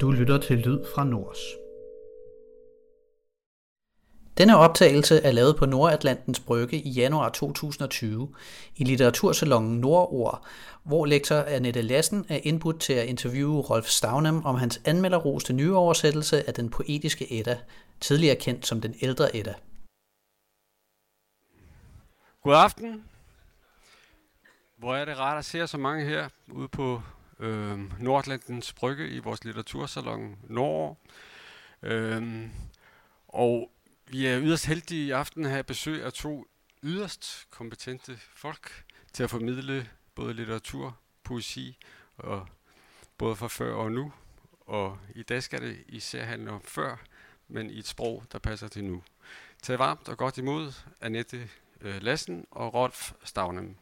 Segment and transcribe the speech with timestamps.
[0.00, 1.38] Du lytter til Lyd fra Nords.
[4.38, 8.34] Denne optagelse er lavet på Nordatlantens Brygge i januar 2020
[8.76, 10.46] i litteratursalongen Nordord,
[10.84, 16.46] hvor lektor Annette Lassen er indbudt til at interviewe Rolf Stavnem om hans anmelderroste nyoversættelse
[16.48, 17.58] af den poetiske Edda,
[18.00, 19.54] tidligere kendt som den ældre Edda.
[22.42, 23.04] God aften.
[24.78, 27.02] Hvor er det rart at se så mange her ude på
[27.38, 30.98] øh, Nordlandens Brygge i vores litteratursalon Nord.
[31.82, 32.48] Øh,
[33.28, 33.70] og
[34.06, 36.46] vi er yderst heldige i aften at have besøg af to
[36.82, 41.78] yderst kompetente folk til at formidle både litteratur, poesi
[42.16, 42.48] og
[43.18, 44.12] både fra før og nu.
[44.60, 46.96] Og i dag skal det især handle om før,
[47.48, 49.02] men i et sprog, der passer til nu.
[49.62, 51.48] Tag varmt og godt imod Annette
[51.80, 53.76] øh, Lassen og Rolf Stavnem.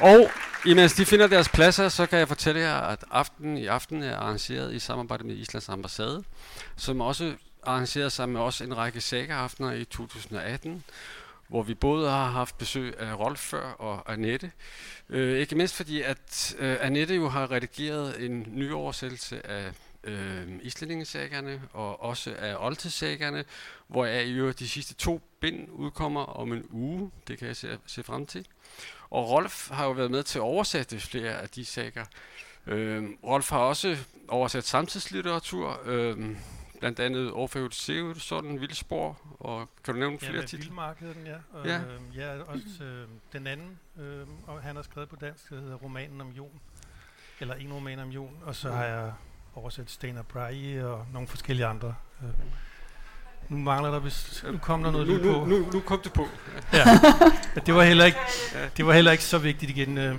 [0.00, 0.30] Og
[0.66, 4.16] imens de finder deres pladser, så kan jeg fortælle jer, at aften i aften er
[4.16, 6.24] arrangeret i samarbejde med Islands ambassade,
[6.76, 10.84] som også arrangeret sammen med os en række saga-aftener i 2018,
[11.48, 14.52] hvor vi både har haft besøg af Rolf før og Annette.
[15.08, 19.72] Øh, ikke mindst fordi, at øh, Annette jo har redigeret en ny oversættelse af
[20.06, 23.44] øh, islændingesagerne og også af oldtidssagerne,
[23.88, 27.10] hvor jeg i de sidste to bind udkommer om en uge.
[27.28, 28.46] Det kan jeg se, se frem til.
[29.10, 32.04] Og Rolf har jo været med til at oversætte flere af de sager.
[32.66, 33.96] Øh, Rolf har også
[34.28, 36.36] oversat samtidslitteratur, øh,
[36.80, 40.58] blandt andet Orfeud Sigurdsson, Vildspor, og kan du nævne ja, flere titler?
[40.58, 41.36] Vildmarkeden, ja.
[41.52, 41.72] Og, Ja.
[41.72, 41.80] ja.
[41.80, 45.76] Øh, ja, også øh, den anden, øh, og han har skrevet på dansk, der hedder
[45.76, 46.60] Romanen om Jon.
[47.40, 48.38] Eller en roman om Jon.
[48.42, 49.12] Og så har jeg
[49.56, 51.94] oversat Steinar Brahe og nogle forskellige andre.
[52.22, 52.28] Øh.
[53.48, 55.44] Nu mangler der vist, nu kom der noget nu, nu, på.
[55.44, 56.28] nu, nu kom det på.
[56.72, 56.84] Ja.
[57.66, 58.18] det, var heller ikke,
[58.76, 59.98] det var heller ikke så vigtigt igen.
[59.98, 60.14] Øh.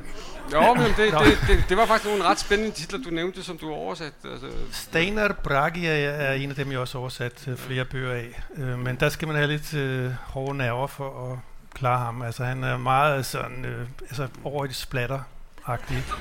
[0.54, 3.58] Jo, men det, det, det, det var faktisk nogle ret spændende titler, du nævnte, som
[3.58, 4.14] du har oversat.
[4.32, 8.14] Altså, Steinar Brahe er, er en af dem, jeg også har oversat øh, flere bøger
[8.14, 8.44] af.
[8.56, 11.40] Øh, men der skal man have lidt øh, hårde nerver for at
[11.74, 12.22] klare ham.
[12.22, 15.20] Altså han er meget sådan, øh, altså over i det splatter
[15.68, 16.14] -agtigt.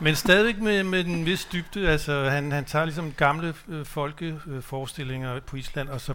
[0.00, 1.88] Men stadigvæk med, med en vis dybde.
[1.88, 6.14] Altså han, han tager ligesom gamle øh, folkeforestillinger på Island, og så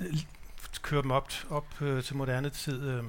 [0.00, 0.06] øh,
[0.82, 2.88] kører dem op, op øh, til moderne tid.
[2.88, 3.02] Øh,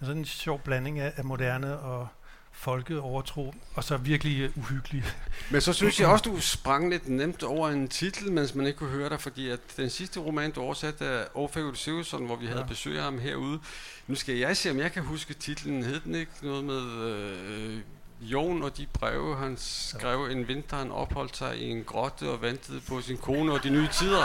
[0.00, 2.08] sådan en sjov blanding af, af moderne og
[2.52, 5.04] folkeovertro, og så virkelig øh, uhyggelig.
[5.50, 8.78] Men så synes jeg også, du sprang lidt nemt over en titel, mens man ikke
[8.78, 12.46] kunne høre dig, fordi at den sidste roman, du oversatte af Orfeo Sigurdsson, hvor vi
[12.46, 12.66] havde Ja.
[12.66, 13.58] besøg af ham herude.
[14.06, 15.82] Nu skal jeg se, om jeg kan huske titlen.
[15.82, 17.80] Hed den ikke noget med øh,
[18.20, 22.42] Jon og de breve, han skrev en vinter, han opholdt sig i en grotte og
[22.42, 24.18] ventede på sin kone og de nye tider.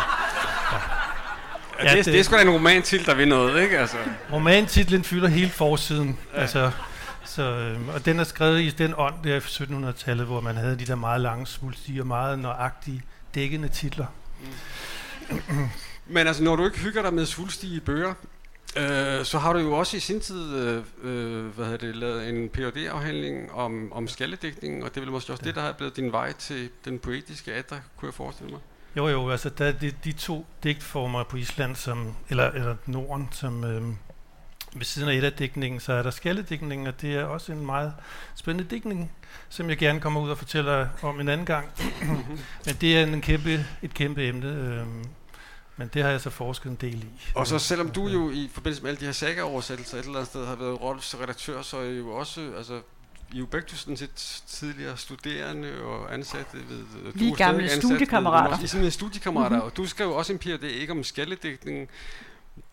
[1.80, 3.80] Ja, Ja, det, det- det er sgu da en roman til, der vil noget, ikke?
[3.80, 3.98] Altså.
[4.32, 6.20] Romantitlen fylder hele forsiden.
[6.34, 6.40] Ja.
[6.40, 6.72] Altså,
[7.26, 10.80] så, øh, og den er skrevet i den ånd der i 1700-tallet, hvor man havde
[10.80, 13.02] de der meget lange, svulstige og meget nøjagtige
[13.36, 14.06] dækkende titler.
[16.08, 18.14] Men altså, når du ikke hygger dig med svulstige bøger,
[18.78, 22.50] øh, så har du jo også i sin tid øh, øh, hvad det, lavet en
[22.50, 25.48] phd afhandling om, om skalledækningen, og det er vel måske også ja.
[25.48, 28.62] det, der har blevet din vej til den poetiske atter, kunne jeg forestille mig.
[28.98, 33.30] Jo, jo, altså der er de, de to digtformer på Island, som, eller, eller Norden,
[33.32, 33.82] som øh,
[34.74, 37.94] ved siden af Edda-dækningen, så er der skalledækningen, og det er også en meget
[38.36, 39.12] spændende dækning,
[39.50, 41.70] som jeg gerne kommer ud og fortæller om en anden gang.
[42.66, 44.86] Men det er en kæmpe, et kæmpe emne, øh,
[45.82, 47.08] men det har jeg så forsket en del i.
[47.36, 50.28] Og så selvom du jo i forbindelse med alle de her saga-oversættelser et eller andet
[50.28, 52.74] sted har været Rolfs redaktør, så er I jo også, altså,
[53.32, 56.84] I er jo begge sådan set tidligere studerende og ansatte ved...
[57.14, 58.50] Vi er gamle ansat studiekammerater.
[58.50, 59.66] Ved, I er simpelthen studiekammerater, mm-hmm.
[59.72, 60.64] og du skrev også en Ph.D.
[60.64, 61.88] ikke om skalledækningen.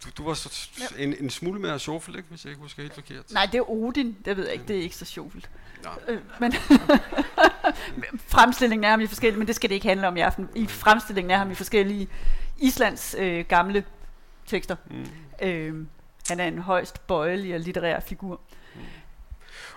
[0.04, 1.02] Du, du var så Ja.
[1.02, 3.32] en, en smule mere sjofel, ikke, hvis jeg ikke husker helt forkert.
[3.32, 4.16] Nej, det er Odin.
[4.24, 4.64] Det ved jeg ikke.
[4.68, 5.50] Det er ikke så sjovt.
[5.84, 5.90] Nå.
[6.08, 6.52] Øh, men
[8.34, 10.48] fremstillingen af ham i forskellige, men det skal det ikke handle om i aften.
[10.54, 12.08] I fremstillingen af ham i forskellige
[12.58, 13.84] Islands øh, gamle
[14.46, 14.76] tekster.
[14.90, 15.06] Mm.
[15.42, 15.86] Øh,
[16.28, 18.40] han er en højst bøjelig og litterær figur.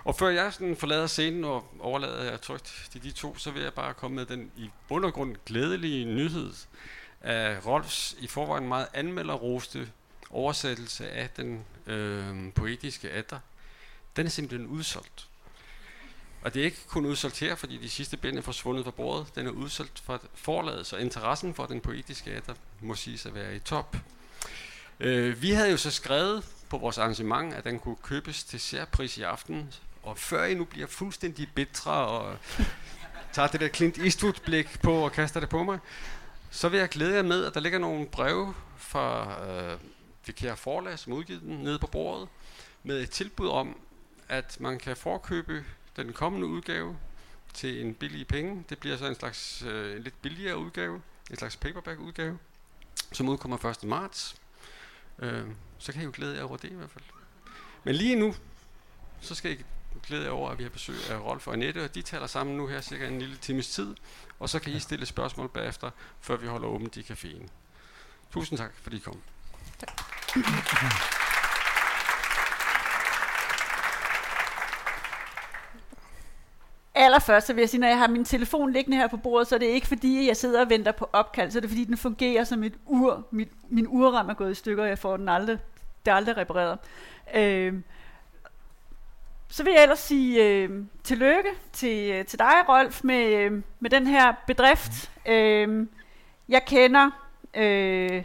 [0.04, 3.62] Og før jeg sådan forlader scenen og overlader jer trygt til de to, så vil
[3.62, 6.52] jeg bare komme med den i bund og grund glædelige nyhed
[7.20, 9.88] af Rolfs i forvejen meget anmelderroste
[10.30, 13.38] oversættelse af den øh, poetiske atter.
[14.16, 15.28] Den er simpelthen udsolgt.
[16.42, 19.34] Og det er ikke kun udsolgt her, fordi de sidste bind er forsvundet fra bordet.
[19.34, 23.56] Den er udsolgt fra forlaget, så interessen for den poetiske atter må siges at være
[23.56, 23.96] i top.
[25.00, 29.18] Øh, vi havde jo så skrevet på vores arrangement, at den kunne købes til særpris
[29.18, 29.74] i aften.
[30.02, 32.36] Og før I nu bliver fuldstændig bitre og
[33.32, 35.78] tager det der Clint Eastwood-blik på og kaster det på mig,
[36.50, 39.78] så vil jeg glæde jer med, at der ligger nogle breve fra øh,
[40.26, 42.28] det kære forlag, som udgivet den, nede på bordet,
[42.82, 43.76] med et tilbud om,
[44.28, 45.64] at man kan forkøbe
[45.96, 46.98] den kommende udgave
[47.54, 48.64] til en billig penge.
[48.68, 52.38] Det bliver så en slags øh, en lidt billigere udgave, en slags paperback udgave,
[53.12, 53.84] som udkommer 1.
[53.84, 54.36] marts.
[55.18, 55.46] Øh,
[55.78, 57.04] så kan I jo glæde jer over det i hvert fald.
[57.84, 58.34] Men lige nu,
[59.20, 59.64] så skal I
[60.06, 62.56] glæde jer over, at vi har besøg af Rolf og Annette, og de taler sammen
[62.56, 63.96] nu her cirka en lille times tid,
[64.38, 65.90] og så kan I stille spørgsmål bagefter,
[66.20, 67.48] før vi holder åbent i caféen.
[68.32, 69.20] Tusind tak, fordi I kom.
[69.78, 70.02] Tak.
[76.94, 79.54] Allerførst så vil jeg sige, når jeg har min telefon liggende her på bordet, så
[79.54, 81.96] er det ikke fordi, jeg sidder og venter på opkald, så er det fordi, den
[81.96, 83.26] fungerer som et ur.
[83.30, 85.58] Min, min urram er gået i stykker, og jeg får den aldrig,
[86.04, 86.78] det er aldrig repareret.
[87.34, 87.74] Øh,
[89.48, 90.70] så vil jeg ellers sige øh,
[91.04, 95.10] tillykke til, øh, til dig, Rolf, med, øh, med den her bedrift.
[95.26, 95.86] Øh,
[96.48, 97.10] jeg kender
[97.54, 98.22] øh,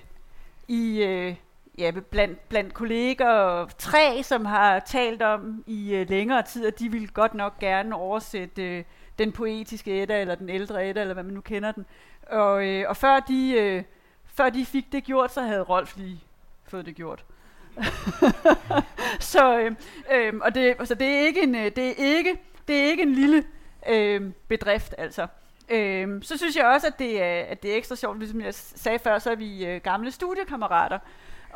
[0.68, 1.04] i...
[1.04, 1.36] Øh,
[1.78, 6.92] ja, blandt, blandt kolleger tre, som har talt om i øh, længere tid, at de
[6.92, 8.84] vil godt nok gerne oversætte øh,
[9.20, 11.86] den poetiske Edda, eller den ældre Edda, eller hvad man nu kender den.
[12.30, 13.84] Og, øh, og før, de, øh,
[14.26, 16.24] før de fik det gjort, så havde Rolf lige
[16.68, 17.26] fået det gjort.
[19.20, 19.76] så øh,
[20.14, 22.36] øh, og det, altså, det er ikke en, øh, det er ikke,
[22.68, 23.44] det er ikke en lille
[23.90, 25.28] øh, bedrift, altså.
[25.70, 28.54] Øh, så synes jeg også, at det, er, at det er ekstra sjovt, ligesom jeg
[28.54, 31.00] sagde før, så er vi øh, gamle studiekammerater.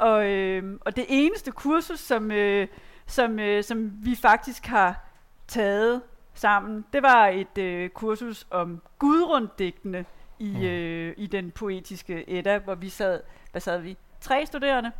[0.01, 2.67] Og, øh, og det eneste kursus, som, øh,
[3.07, 5.05] som, øh, som vi faktisk har
[5.47, 6.01] taget
[6.33, 10.05] sammen, det var et øh, kursus om gudrunddigtene
[10.39, 10.63] i, mm.
[10.63, 13.19] øh, i den poetiske Edda, hvor vi sad,
[13.51, 13.97] hvad sad vi?
[14.21, 14.91] Tre studerende.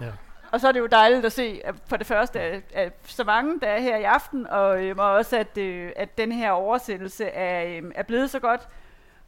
[0.00, 0.10] Ja.
[0.52, 3.24] Og så er det jo dejligt at se, at for det første, at, at så
[3.24, 6.50] mange der er her i aften, og, øh, og også at, øh, at den her
[6.50, 8.68] oversættelse er, øh, er blevet så godt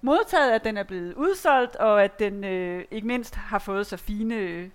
[0.00, 3.96] modtaget, at den er blevet udsolgt, og at den øh, ikke mindst har fået så
[3.96, 4.68] fine øh,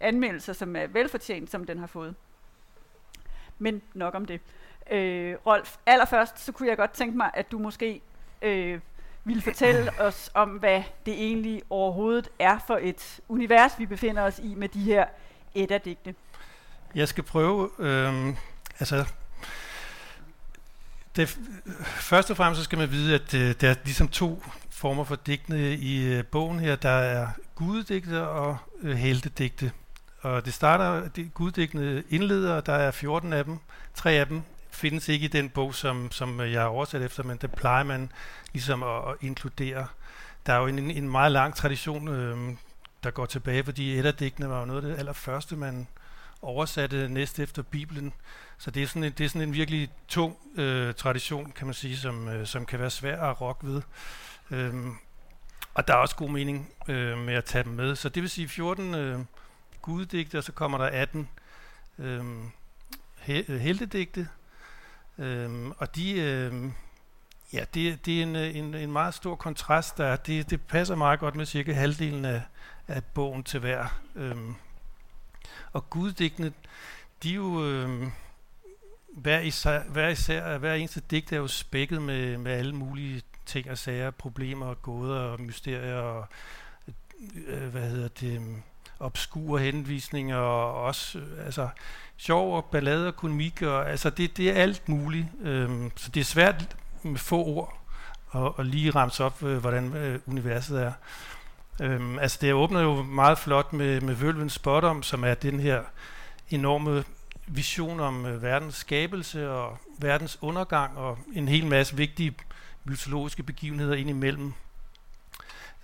[0.00, 2.14] anmeldelser, som er velfortjent, som den har fået.
[3.58, 4.40] Men nok om det.
[4.90, 8.00] Øh, Rolf, allerførst, så kunne jeg godt tænke mig, at du måske
[8.42, 8.80] øh,
[9.24, 14.38] ville fortælle os om, hvad det egentlig overhovedet er for et univers, vi befinder os
[14.38, 15.06] i med de her
[15.54, 16.14] Edda-digte.
[16.94, 18.34] Jeg skal prøve, øh,
[18.78, 19.04] altså
[21.16, 21.38] det,
[21.84, 24.42] først og fremmest så skal man vide, at øh, der er ligesom to
[24.80, 26.76] former for digtene i øh, bogen her.
[26.76, 29.72] Der er guddigte og øh, heltedigte.
[30.20, 33.58] Og det starter, de guddigtene indleder, og der er 14 af dem.
[33.94, 37.22] Tre af dem findes ikke i den bog, som, som øh, jeg har oversat efter,
[37.22, 38.12] men det plejer man
[38.52, 39.86] ligesom at, at inkludere.
[40.46, 42.56] Der er jo en, en meget lang tradition, øh,
[43.04, 45.86] der går tilbage, fordi Edda-digtene var jo noget af det allerførste, man
[46.42, 48.12] oversatte næst efter Bibelen.
[48.58, 51.74] Så det er sådan en, det er sådan en virkelig tung øh, tradition, kan man
[51.74, 53.82] sige, som, øh, som kan være svær at rokke ved.
[54.50, 54.94] Øhm,
[55.74, 57.96] og der er også god mening øh, med at tage dem med.
[57.96, 59.20] Så det vil sige 14 øh,
[59.82, 61.28] guddigte, og så kommer der 18
[61.98, 62.20] øh,
[63.28, 64.28] he- øh, heltedigte.
[65.18, 66.64] Øhm, og de, øh,
[67.52, 70.16] ja, det, det er en, øh, en, en meget stor kontrast der.
[70.16, 72.42] Det, det passer meget godt med cirka halvdelen af,
[72.88, 74.00] af bogen til hver.
[74.14, 74.54] Øhm,
[75.72, 76.52] og guddigtene,
[77.22, 77.66] de er jo...
[77.66, 78.06] Øh,
[79.16, 83.70] hver især, hver, især, hver eneste digt er jo spækket med, med alle mulige ting
[83.70, 86.26] og sager, problemer og gåder og mysterier og
[86.88, 88.62] øh, øh hvad hedder det, mm,
[89.00, 91.68] obskure henvisninger og også øh, altså
[92.16, 95.26] sjov og ballade og komik og altså det, det er alt muligt.
[95.42, 97.78] Øh, så det er svært med få ord
[98.28, 100.92] og, og lige ramse op, øh, hvordan øh, universet er.
[101.80, 105.82] Øhm, altså det åbner jo meget flot med, med Vølvens Spottom, som er den her
[106.50, 107.04] enorme
[107.46, 112.34] vision om øh, verdens skabelse og verdens undergang og en hel masse vigtige
[112.84, 114.52] mytologiske begivenheder indimellem.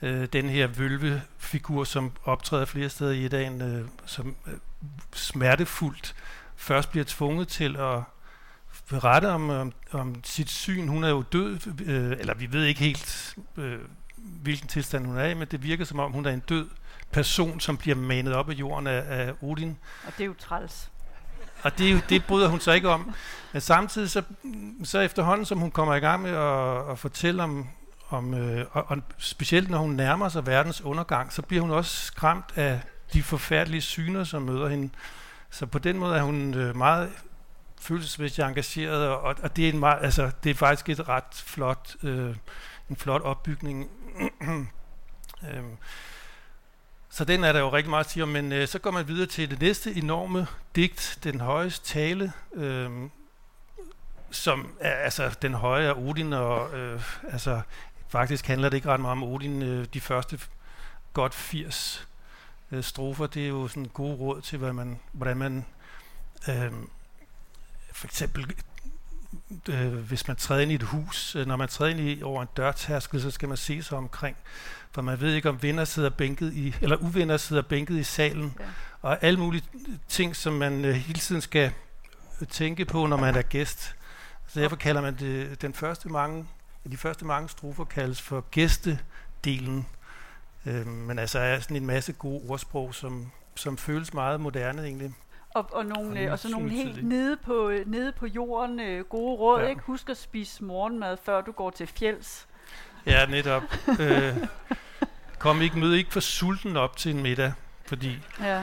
[0.03, 4.55] Øh, den her vølvefigur, som optræder flere steder i dagen, øh, som øh,
[5.15, 6.15] smertefuldt
[6.57, 8.03] først bliver tvunget til at
[8.89, 10.89] berette om, om, om sit syn.
[10.89, 13.79] Hun er jo død, øh, eller vi ved ikke helt, øh,
[14.17, 16.69] hvilken tilstand hun er i, men det virker som om, hun er en død
[17.13, 19.79] person, som bliver manet op af jorden af, af Odin.
[20.07, 20.91] Og det er jo træls.
[21.67, 23.15] Og det, det bryder hun så ikke om.
[23.53, 24.23] Men samtidig, så,
[24.85, 27.69] så efterhånden, som hun kommer i gang med at, at fortælle om,
[28.09, 32.07] om øh, og, og specielt når hun nærmer sig verdens undergang, så bliver hun også
[32.07, 32.81] skræmt af
[33.13, 34.91] de forfærdelige syner, som møder hende.
[35.51, 37.11] Så på den måde er hun øh, meget
[37.81, 41.97] følelsesmæssigt engageret, og, og det, er en meget, altså, det er faktisk et ret flot,
[42.03, 42.37] øh,
[42.91, 43.89] en flot opbygning.
[45.53, 45.65] øh,
[47.17, 49.09] så den er der jo rigtig meget at sige om, men øh, så går man
[49.09, 52.91] videre til det næste enorme digt, Den højeste tale, øh,
[54.31, 57.61] som er altså den høje af Odin, og øh, altså
[58.09, 59.63] faktisk handler det ikke ret meget om Odin.
[59.63, 60.41] Øh, de første
[61.13, 62.09] godt 80
[62.73, 65.65] øh, strofer, det er jo sådan gode råd til, hvad man, hvordan man
[66.49, 66.73] øh,
[67.93, 68.55] for eksempel
[69.69, 72.43] øh, hvis man træder ind i et hus, øh, når man træder ind i over
[72.43, 74.37] en dørtærskel, så skal man se sig omkring,
[74.93, 78.55] for man ved ikke, om venner sidder bænket i, eller uvenner sidder bænket i salen,
[78.61, 78.65] ja.
[79.03, 79.65] og alle mulige
[80.09, 81.73] ting, som man øh, hele tiden skal
[82.51, 83.95] tænke på, når man er gæst.
[84.47, 86.47] Så derfor kalder man det, den første mange,
[86.91, 89.87] de første mange strofer kaldes for gæstedelen.
[90.67, 95.15] Øh, men altså er sådan en masse gode ordsprog, som, som føles meget moderne egentlig.
[95.57, 99.37] Og, og, nogle, og, og så nogle helt nede på, nede på jorden øh, gode
[99.37, 99.69] råd, ja.
[99.69, 99.83] ikke?
[99.83, 102.47] Husk at spise morgenmad, før du går til fjells.
[103.07, 103.63] Ja, netop.
[104.01, 104.37] øh,
[105.39, 107.53] kom ikke, mød ikke for sulten op til en middag,
[107.87, 108.59] fordi ja.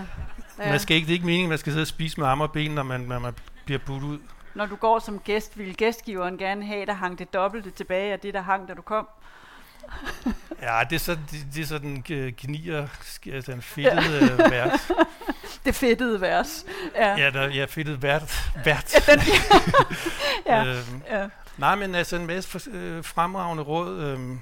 [0.59, 0.69] Ja.
[0.69, 2.43] Man skal ikke, det er ikke meningen, at man skal sidde og spise med arme
[2.43, 3.33] og ben, når man, når man
[3.65, 4.19] bliver budt ud.
[4.55, 8.19] Når du går som gæst, vil gæstgiveren gerne have, der hang det dobbelte tilbage af
[8.19, 9.07] det, der hang, da du kom.
[10.61, 12.03] ja, det er så, det, det er så den
[12.37, 12.87] gnier,
[13.45, 14.49] den fedtede ja.
[14.49, 14.91] vers.
[15.65, 16.65] det fedtede vers.
[16.95, 18.51] Ja, ja, der, ja fedtede vært.
[18.65, 19.07] vært.
[19.07, 19.21] ja, den,
[20.45, 20.65] ja.
[20.65, 21.27] øhm, ja.
[21.57, 23.99] Nej, men altså en masse for, øh, fremragende råd.
[23.99, 24.39] Øhm,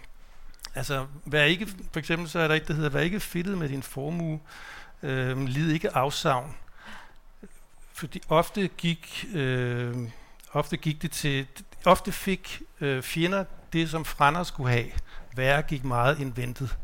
[0.75, 3.69] altså, vær ikke, for eksempel så er der et, der hedder, vær ikke fedtet med
[3.69, 4.39] din formue.
[5.03, 6.55] Øhm, lid ikke afsavn.
[7.93, 9.95] Fordi ofte gik, øh,
[10.53, 11.47] ofte gik det til,
[11.85, 13.43] ofte fik øh, fjender
[13.73, 14.91] det, som frænder skulle have
[15.35, 16.77] værre gik meget indventet.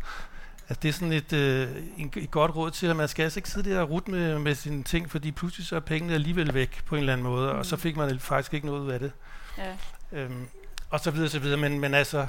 [0.70, 3.40] Altså det er sådan et, øh, en, et godt råd til, at man skal altså
[3.40, 6.54] ikke sidde der og rute med, med sine ting, fordi pludselig så er pengene alligevel
[6.54, 7.60] væk på en eller anden måde, mm.
[7.60, 7.82] og så mm.
[7.82, 9.12] fik man faktisk ikke noget ud af det.
[9.58, 9.74] Ja.
[10.12, 10.48] Øhm,
[10.90, 11.58] og så videre, så videre.
[11.58, 12.28] Men, men altså,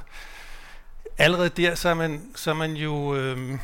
[1.19, 3.59] allerede der, så er man, så er man jo øh,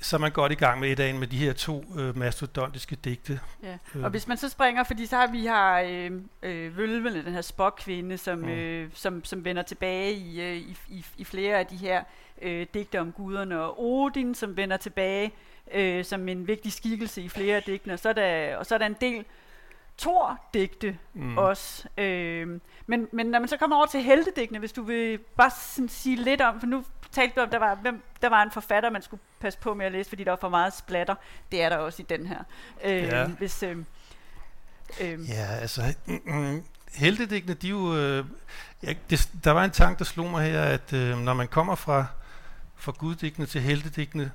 [0.00, 2.96] så er man godt i gang med et af med de her to øh, mastodontiske
[2.96, 3.40] digte.
[3.62, 3.78] Ja.
[3.94, 4.04] Øh.
[4.04, 6.10] Og hvis man så springer, fordi så har vi har øh,
[6.42, 8.48] øh, Vølvene, den her spokkvinde, som, mm.
[8.48, 12.02] øh, som, som vender tilbage i, øh, i, i, i flere af de her
[12.42, 15.32] øh, digte om guderne, og Odin, som vender tilbage
[15.74, 18.74] øh, som en vigtig skikkelse i flere af digtene, og så er der, og så
[18.74, 19.24] er der en del
[19.98, 21.38] Thor-digte mm.
[21.38, 21.88] også.
[21.98, 25.88] Øh, men, men når man så kommer over til heltedigtene, hvis du vil bare sådan
[25.88, 28.90] sige lidt om, for nu talte du om, der var, hvem, der var en forfatter,
[28.90, 31.14] man skulle passe på med at læse, fordi der var for meget splatter.
[31.52, 32.38] Det er der også i den her.
[32.84, 33.26] Øh, ja.
[33.26, 33.76] Hvis, øh,
[35.00, 35.28] øh.
[35.28, 35.94] ja, altså,
[36.94, 37.96] heltedigtene, de jo...
[37.96, 38.24] Øh,
[38.82, 41.74] ja, det, der var en tanke, der slog mig her, at øh, når man kommer
[41.74, 42.06] fra,
[42.76, 44.30] fra guddigtene til heltedigtene,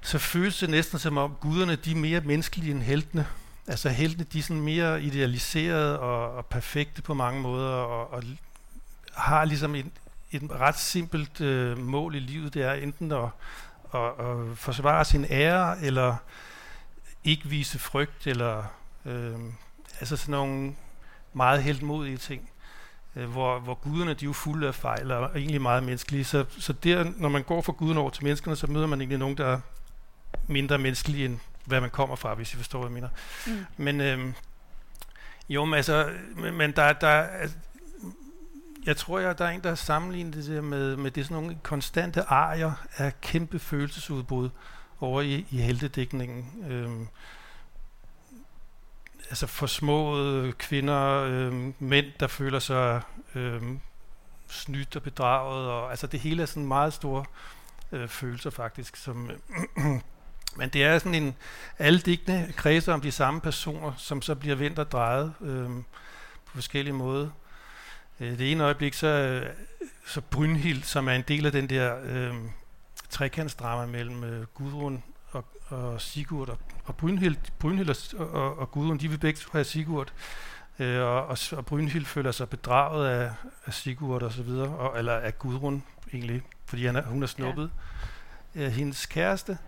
[0.00, 3.26] så føles det næsten som om guderne, de er mere menneskelige end heltene.
[3.66, 8.22] Altså heltene, de er sådan mere idealiserede og, og perfekte på mange måder, og, og
[9.14, 9.92] har ligesom en,
[10.30, 13.28] et ret simpelt øh, mål i livet, det er enten at,
[13.94, 16.16] at, at forsvare sin ære, eller
[17.24, 18.64] ikke vise frygt, eller
[19.04, 19.38] øh,
[20.00, 20.74] altså sådan nogle
[21.32, 22.50] meget heldmodige ting,
[23.16, 26.24] øh, hvor, hvor guderne de er jo fulde af fejl, og egentlig meget menneskelige.
[26.24, 29.18] Så, så der, når man går fra guden over til menneskerne, så møder man egentlig
[29.18, 29.60] nogen, der er
[30.46, 33.08] mindre menneskelige, end hvad man kommer fra, hvis I forstår, hvad jeg mener.
[33.46, 33.66] Mm.
[33.76, 34.32] Men øh,
[35.48, 37.56] jo, men altså, men der, der, altså,
[38.88, 41.42] jeg tror, jeg, der er en, der har sammenlignet det der med, med det sådan
[41.42, 44.50] nogle konstante arier af kæmpe følelsesudbrud
[45.00, 46.64] over i, i heltedækningen.
[46.70, 47.08] Øhm,
[49.28, 53.00] altså forsmåede kvinder, øhm, mænd, der føler sig
[53.34, 53.80] øhm,
[54.48, 55.68] snydt og bedraget.
[55.70, 57.24] Og, altså det hele er sådan meget store
[57.92, 58.96] øh, følelser faktisk.
[58.96, 59.30] Som,
[60.58, 61.34] men det er sådan en,
[61.78, 65.84] alle digtene kredser om de samme personer, som så bliver vendt og drejet øhm,
[66.44, 67.28] på forskellige måder.
[68.20, 69.42] Øh, det ene øjeblik, så,
[70.06, 72.34] så Brynhild, som er en del af den der øh,
[73.10, 78.98] trekantsdrama mellem øh, Gudrun og, og Sigurd, og, og Brynhild, Brynhild og, og, og Gudrun,
[78.98, 80.12] de vil begge have Sigurd,
[80.78, 83.32] øh, og, og, og Brynhild føler sig bedraget af,
[83.66, 85.82] af Sigurd og så videre, og, eller af Gudrun
[86.12, 87.70] egentlig, fordi han er, hun er snuppet
[88.54, 88.60] ja.
[88.60, 89.58] øh, hendes kæreste.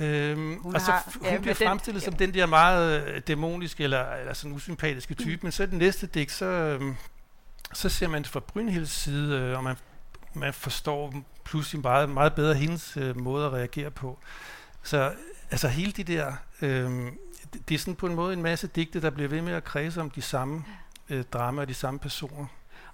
[0.00, 2.26] Øhm, hun og så har, hun ja, bliver fremstillet den, som ja.
[2.26, 5.38] den der meget øh, dæmoniske eller, eller sådan usympatiske type, mm.
[5.42, 6.78] men så den næste digt, så,
[7.72, 9.76] så ser man fra Brynhilds side, øh, og man,
[10.34, 14.18] man forstår pludselig meget, meget bedre hendes øh, måde at reagere på.
[14.82, 15.12] Så
[15.50, 16.90] altså hele de der, øh,
[17.52, 19.64] det, det er sådan på en måde en masse digte, der bliver ved med at
[19.64, 20.64] kredse om de samme
[21.10, 22.46] øh, drama og de samme personer.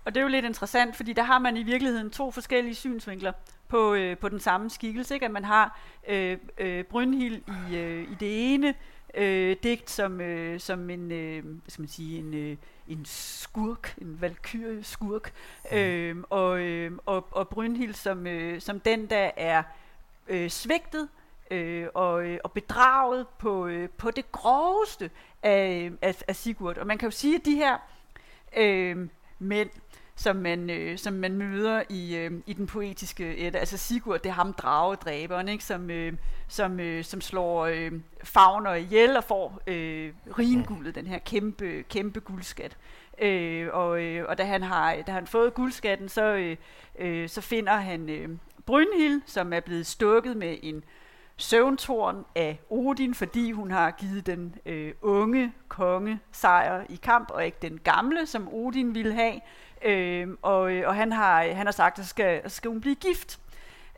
[0.04, 3.32] Og det er jo lidt interessant, fordi der har man i virkeligheden to forskellige synsvinkler
[3.68, 5.14] på, øh, på den samme skikkelse.
[5.14, 5.26] Ikke?
[5.26, 8.74] At man har øh, øh, Brynhild i, øh, i det ene
[9.14, 12.56] øh, digt som, øh, som en, øh, hvad skal man sige, en, øh,
[12.92, 15.32] en skurk, en valkyrie skurk,
[15.70, 15.76] mm.
[15.76, 19.62] øh, og, øh, og, og Brynhild som, øh, som den, der er
[20.28, 21.08] øh, svigtet
[21.50, 25.10] øh, og, øh, og bedraget på, øh, på det groveste
[25.42, 26.78] af, af, af Sigurd.
[26.78, 27.78] Og man kan jo sige, at de her
[28.56, 29.70] øh, mænd,
[30.20, 33.58] som man, øh, som man møder i, øh, i den poetiske Edda.
[33.58, 35.64] Altså Sigurd, det er ham dragedræberen, ikke?
[35.64, 36.12] Som, øh,
[36.48, 37.92] som, øh, som slår øh,
[38.24, 42.76] fagner ihjel og får øh, ringuldet, den her kæmpe, kæmpe guldskat.
[43.20, 46.56] Øh, og, øh, og da han har da han fået guldskatten, så, øh,
[46.98, 48.28] øh, så finder han øh,
[48.66, 50.84] Brynhild, som er blevet stukket med en
[51.36, 57.46] søvntorn af Odin, fordi hun har givet den øh, unge konge sejr i kamp, og
[57.46, 59.40] ikke den gamle, som Odin ville have.
[59.84, 63.40] Øh, og, og han har, han har sagt, at skal, skal hun blive gift.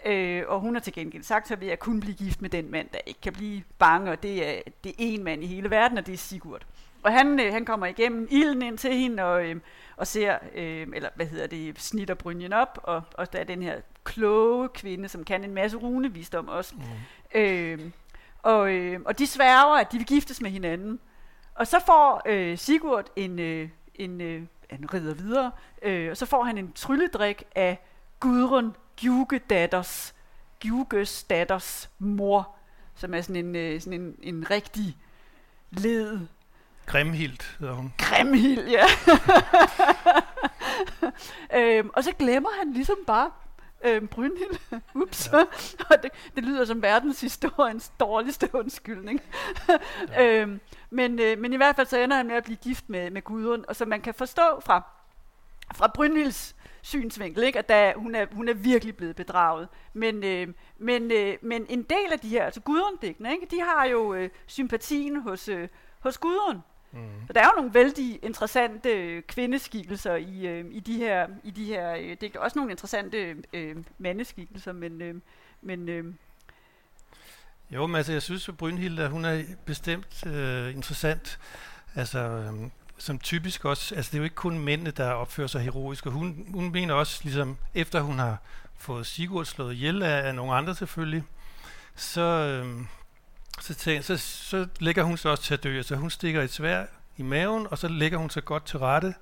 [0.07, 2.71] Øh, og hun har til gengæld sagt, så vil jeg kun blive gift med den
[2.71, 5.71] mand, der ikke kan blive bange, og det er, det er en mand i hele
[5.71, 6.67] verden, og det er Sigurd.
[7.03, 9.57] Og han, øh, han kommer igennem ilden ind til hende, og, øh,
[9.97, 13.63] og ser, øh, eller hvad hedder det, snitter brynjen op, og, og der er den
[13.63, 16.75] her kloge kvinde, som kan en masse runevisdom også.
[16.75, 17.41] Mm.
[17.41, 17.79] Øh,
[18.43, 21.01] og, øh, og de sværger, at de vil giftes med hinanden.
[21.55, 24.43] Og så får øh, Sigurd en, øh, en, øh,
[24.73, 25.51] han rider videre,
[25.83, 27.79] øh, og så får han en trylledrik af
[28.21, 30.15] Gudrun Gjugedatters,
[30.61, 32.55] Gjuges datters mor,
[32.95, 34.97] som er sådan en, øh, sådan en, en rigtig
[35.71, 36.21] led.
[36.87, 37.93] Grimhild hedder hun.
[37.99, 38.85] Grimhild, ja.
[41.79, 43.31] øhm, og så glemmer han ligesom bare
[43.85, 44.81] øhm, Brynhild.
[45.03, 45.31] Ups.
[45.33, 45.39] Ja.
[45.91, 49.21] og det, det lyder som verdenshistoriens dårligste undskyldning.
[50.09, 50.41] ja.
[50.41, 50.61] øhm,
[50.91, 53.23] men, øh, men i hvert fald så ender han med at blive gift med, med
[53.23, 54.83] Gudrun, og så man kan forstå fra,
[55.75, 57.59] fra Brynhilds synsvinkel, ikke?
[57.59, 59.69] at der, hun, er, hun er virkelig blevet bedraget.
[59.93, 60.49] Men, øh,
[60.79, 63.47] men, øh, men en del af de her, altså Gudrun-digtene, ikke?
[63.51, 65.69] de har jo øh, sympatien hos, øh,
[66.01, 66.63] hos Gudrun.
[66.93, 67.27] Mm.
[67.27, 71.51] Så der er jo nogle vældig interessante øh, kvindeskikkelser i, øh, i de her, i
[71.51, 72.41] de her øh, digte.
[72.41, 75.15] Også nogle interessante øh, mandeskikkelser, men, øh,
[75.63, 76.15] men øh,
[77.71, 81.39] jo, men altså, jeg synes, at Brynhilde, hun er bestemt øh, interessant.
[81.95, 85.61] Altså, øh, som typisk også, altså det er jo ikke kun mændene, der opfører sig
[85.61, 88.39] heroisk, og hun, hun mener også, ligesom efter hun har
[88.77, 91.25] fået Sigurd slået ihjel af, af nogle andre selvfølgelig,
[91.95, 92.85] så, øh,
[93.61, 95.77] så, tænker, så, så lægger hun sig også til at dø.
[95.77, 96.85] Altså hun stikker et svær
[97.17, 99.15] i maven, og så lægger hun sig godt til rette,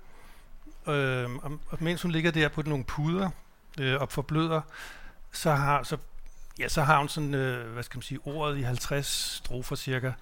[0.89, 3.31] øh, og, og mens hun ligger der på nogle puder
[3.81, 4.61] øh, og forbløder,
[5.33, 5.97] så, har, så
[6.61, 10.07] Ja, så har hun sådan, øh, hvad skal man sige, ordet i 50 strofer cirka.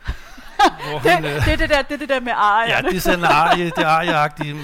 [0.56, 2.74] hvor hun, øh, det, er det, der, det er det der med arie.
[2.74, 4.56] Ja, det er sådan arie, det er arieagtige.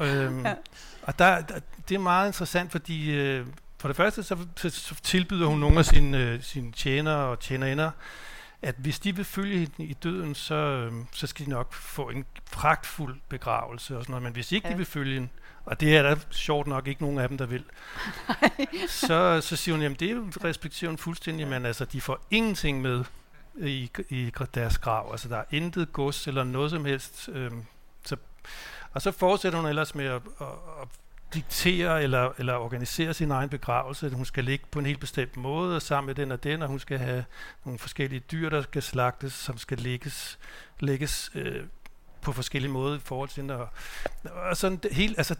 [0.00, 0.54] øhm, ja.
[1.02, 1.54] Og der, der,
[1.88, 3.46] det er meget interessant, fordi øh,
[3.78, 7.40] for det første, så, så, så tilbyder hun nogle af sine, øh, sine tjenere og
[7.40, 7.90] tjenerinder,
[8.62, 12.10] at hvis de vil følge hende i døden, så, øh, så skal de nok få
[12.10, 14.22] en pragtfuld begravelse og sådan noget.
[14.22, 14.72] Men hvis ikke ja.
[14.72, 15.28] de vil følge hende,
[15.64, 17.64] og det er der sjovt nok ikke nogen af dem, der vil.
[18.88, 23.04] så, så siger hun, jamen det respekterer hun fuldstændig, men altså de får ingenting med
[23.56, 25.08] i, i deres grav.
[25.12, 27.28] Altså der er intet gods eller noget som helst.
[27.32, 27.64] Øhm,
[28.04, 28.16] så,
[28.92, 30.46] og så fortsætter hun ellers med at, at,
[30.82, 30.88] at
[31.36, 34.10] diktere eller, eller organisere sin egen begravelse.
[34.10, 36.68] Hun skal ligge på en helt bestemt måde, og sammen med den og den, og
[36.68, 37.24] hun skal have
[37.64, 40.38] nogle forskellige dyr, der skal slagtes, som skal lægges,
[40.80, 41.64] lægges øh,
[42.20, 43.68] på forskellige måder i forhold til og,
[44.24, 45.36] og sådan det, helt, altså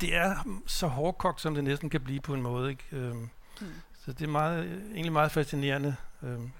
[0.00, 2.70] det er så hårdkogt, som det næsten kan blive på en måde.
[2.70, 2.84] Ikke?
[2.92, 3.30] Øhm,
[3.60, 3.66] mm.
[4.04, 5.96] Så det er meget, egentlig meget fascinerende.
[6.22, 6.50] Øhm.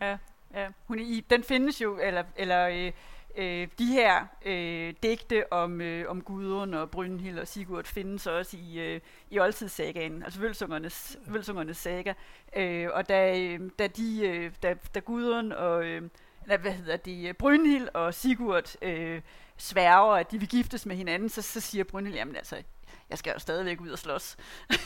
[0.00, 0.16] Ja,
[0.54, 0.68] ja.
[0.86, 2.92] Hun er i, den findes jo, eller, eller øh,
[3.36, 8.56] øh, de her øh, digte om, øh, om Gudrun og Brynhild og Sigurd findes også
[8.56, 11.18] i, øh, i oldtidssagaen, altså Vølsungernes.
[11.26, 12.12] Vølsungernes saga.
[12.56, 15.84] Øh, og da, øh, da, de, øh, da, da Gudrun og...
[15.84, 16.02] Øh,
[16.46, 19.20] hvad hedder det, Brynhild og Sigurd øh,
[19.56, 22.62] sværger, at de vil giftes med hinanden, så, så siger Brynhild, jamen altså,
[23.10, 24.36] jeg skal jo stadigvæk ud og slås.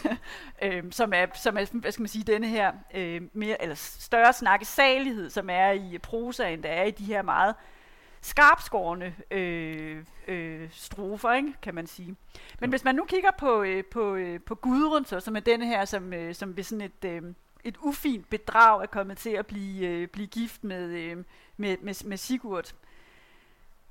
[0.63, 4.33] øhm, som, er, som er, hvad skal man sige, denne her øh, mere, eller større
[4.33, 7.55] snakkesalighed, som er i prosaen, der er i de her meget
[8.21, 12.17] skarpskårende øh, øh, strofer, ikke, kan man sige.
[12.61, 15.67] Men hvis man nu kigger på, øh, på, øh, på Gudrun, så, som er denne
[15.67, 17.23] her, som, øh, som ved sådan et, øh,
[17.65, 21.17] et ufint bedrag er kommet til at blive, øh, blive gift med, øh,
[21.57, 22.75] med, med, med Sigurd.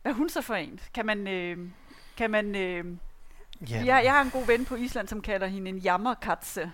[0.02, 0.80] Hvad er hun så for en?
[0.94, 1.58] Kan man, øh,
[2.18, 2.86] kan man øh,
[3.70, 3.86] Jamen.
[3.86, 6.72] Jeg, jeg har en god ven på Island, som kalder hende en jammerkatse,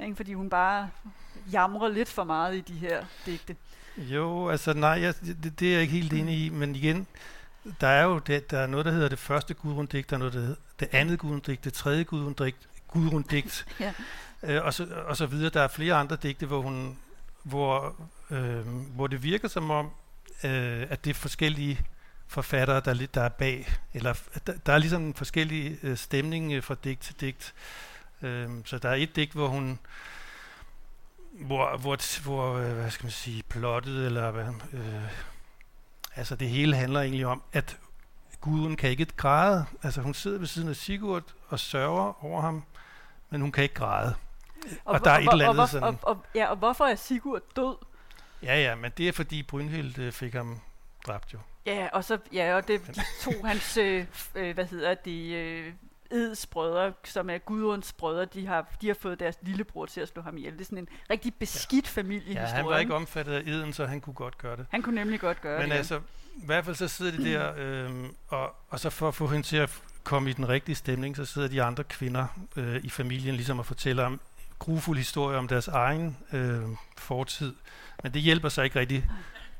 [0.00, 0.16] ikke?
[0.16, 0.90] fordi hun bare
[1.52, 3.56] jamrer lidt for meget i de her digte.
[3.98, 7.06] Jo, altså nej, jeg, det, det er jeg ikke helt enig i, men igen,
[7.80, 10.34] der er jo det, der er noget, der hedder det første gudrundigt, der er noget,
[10.34, 12.56] der hedder det andet gudrundigt, det tredje gudrundigt,
[12.88, 13.92] gudrundigt, ja.
[14.42, 15.50] øh, og, så, og så videre.
[15.50, 16.98] Der er flere andre digte, hvor hun,
[17.42, 17.96] hvor,
[18.30, 19.90] øh, hvor det virker som om,
[20.44, 21.80] øh, at det er forskellige
[22.26, 24.14] forfattere, der, der er bag, eller
[24.46, 27.54] der, der er ligesom en forskellig øh, stemning øh, fra digt til digt.
[28.22, 29.78] Øh, så der er et digt, hvor hun,
[31.40, 35.02] hvor, hvor, hvor øh, hvad skal man sige, plottet, eller hvad, øh,
[36.16, 37.78] altså det hele handler egentlig om, at
[38.40, 39.66] Gudrun kan ikke græde.
[39.82, 42.64] Altså hun sidder ved siden af Sigurd og sørger over ham,
[43.30, 44.14] men hun kan ikke græde.
[44.84, 45.88] Og, og der er et eller andet og, sådan...
[45.88, 47.76] Og, og, ja, og hvorfor er Sigurd død?
[48.42, 50.60] Ja, ja, men det er fordi Brynhild øh, fik ham
[51.06, 51.38] dræbt jo.
[51.66, 55.72] Ja, og så ja, og det de to hans øh, øh, hvad hedder det øh,
[56.10, 60.08] Eds brødre, som er Gudruns brødre, de har, de har fået deres lillebror til at
[60.08, 60.52] slå ham ihjel.
[60.52, 62.00] Det er sådan en rigtig beskidt ja.
[62.00, 62.48] familiehistorie.
[62.48, 64.66] Ja, han var ikke omfattet af eden, så han kunne godt gøre det.
[64.70, 65.68] Han kunne nemlig godt gøre Men det.
[65.68, 65.96] Men altså,
[66.36, 67.90] i hvert fald så sidder de der, øh,
[68.28, 71.24] og, og så for at få hende til at komme i den rigtige stemning, så
[71.24, 74.20] sidder de andre kvinder øh, i familien ligesom og fortæller om
[74.58, 76.62] grufuld historie om deres egen øh,
[76.98, 77.54] fortid.
[78.02, 79.04] Men det hjælper sig ikke rigtig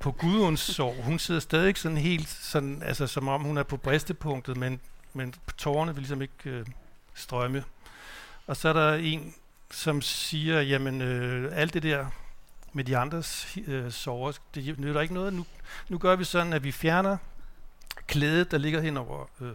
[0.01, 1.05] på Gudruns sorg.
[1.05, 4.81] Hun sidder stadig sådan helt, sådan, altså, som om hun er på bristepunktet, men,
[5.17, 6.67] men tårerne vil ligesom ikke øh,
[7.15, 7.65] strømme.
[8.47, 9.35] Og så er der en,
[9.71, 12.07] som siger, jamen øh, alt det der
[12.73, 15.35] med de andres øh, sover, det nytter ikke noget.
[15.35, 15.47] Nu,
[15.89, 17.17] nu gør vi sådan, at vi fjerner
[18.07, 19.53] klædet, der ligger hen over øh,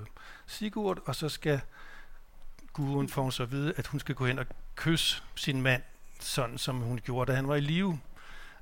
[0.48, 1.62] Sigurd, og så skal
[2.74, 4.46] Gudrun få så at vide, at hun skal gå hen og
[4.76, 5.82] kysse sin mand,
[6.20, 8.00] sådan som hun gjorde, da han var i live.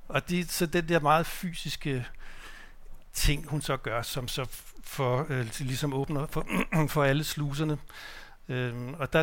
[0.08, 2.06] Og det, så den der meget fysiske
[3.12, 4.46] ting, hun så gør, som så
[4.84, 6.46] for, øh, ligesom åbner for,
[6.94, 7.78] for alle sluserne.
[8.48, 9.22] Øh, og der,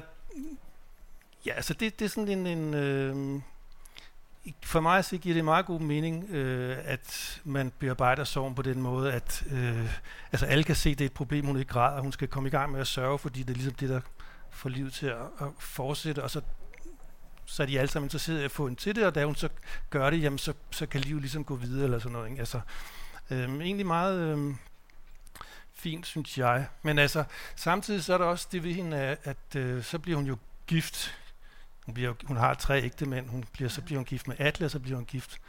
[1.46, 3.42] ja, altså det, det er sådan en, en øh,
[4.64, 8.82] for mig så giver det meget god mening, øh, at man bearbejder sorgen på den
[8.82, 9.90] måde, at øh,
[10.32, 12.02] altså alle kan se, at det er et problem, hun ikke græder.
[12.02, 14.02] Hun skal komme i gang med at sørge, fordi det er ligesom det, der
[14.52, 16.42] får livet til at, at fortsætte, og så
[17.48, 19.36] så er de alle sammen interesserede i at få hende til det, og da hun
[19.36, 19.50] så
[19.90, 22.30] gør det, jamen så, så kan livet ligesom gå videre, eller sådan noget.
[22.30, 22.40] Ikke?
[22.40, 22.60] Altså,
[23.32, 24.58] øhm, egentlig meget øhm,
[25.74, 26.68] fint, synes jeg.
[26.82, 27.24] Men altså,
[27.56, 30.38] samtidig så er der også det ved hende, at, at øh, så bliver hun jo
[30.68, 31.18] gift.
[31.86, 33.30] Hun, bliver, hun har tre ægte mænd.
[33.30, 35.40] Hun bliver, så bliver hun gift med Atle, og så bliver hun gift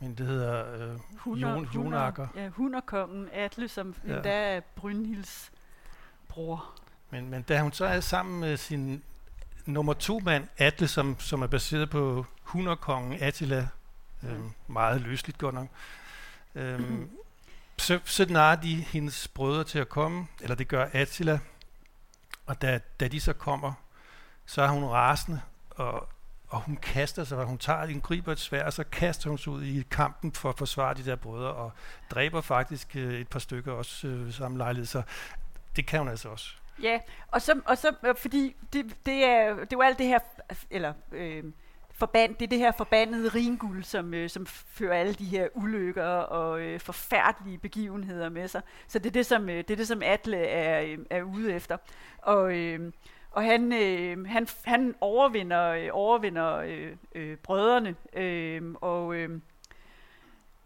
[0.00, 2.28] men det hedder øh, Hunder, Jon, Jonakker.
[2.36, 4.14] Ja, Hunderkongen Atle, som ja.
[4.14, 5.52] endda er Brynhilds
[6.28, 6.70] bror.
[7.10, 9.02] Men, men da hun så er sammen med sin
[9.66, 13.68] nummer to mand, Atle, som, som er baseret på hunderkongen Attila,
[14.24, 15.68] øhm, meget løsligt godt nok,
[16.54, 17.10] mm-hmm
[17.88, 21.38] så, så narer de hendes brødre til at komme, eller det gør Attila,
[22.46, 23.72] og da, da de så kommer,
[24.46, 26.08] så er hun rasende, og,
[26.48, 29.52] og hun kaster sig, hun tager, en griber et svær, og så kaster hun sig
[29.52, 31.72] ud i kampen for at forsvare de der brødre, og
[32.10, 35.02] dræber faktisk øh, et par stykker også øh, samme lejlighed, så
[35.76, 36.50] det kan hun altså også.
[36.82, 40.18] Ja, og så, og så fordi det, det, er, det er jo alt det her,
[40.70, 41.44] eller øh,
[41.98, 46.06] forband, det er det her forbandede ringuld, som, øh, som fører alle de her ulykker
[46.06, 48.62] og øh, forfærdelige begivenheder med sig.
[48.88, 51.52] Så det er det, som, øh, det, er det, som Atle er, øh, er ude
[51.52, 51.76] efter.
[52.18, 52.92] Og, øh,
[53.30, 59.40] og han, øh, han, han overvinder, øh, overvinder øh, øh, brødrene, øh, og øh,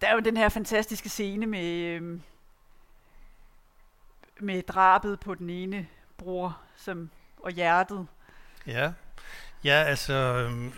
[0.01, 2.21] der er jo den her fantastiske scene med, øh,
[4.41, 8.07] med drabet på den ene bror som, og hjertet.
[8.67, 8.93] Ja,
[9.65, 10.13] ja altså...
[10.13, 10.73] Øh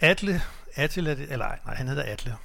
[0.00, 0.42] Atle,
[0.74, 2.36] Attila, eller nej, han hedder Atle.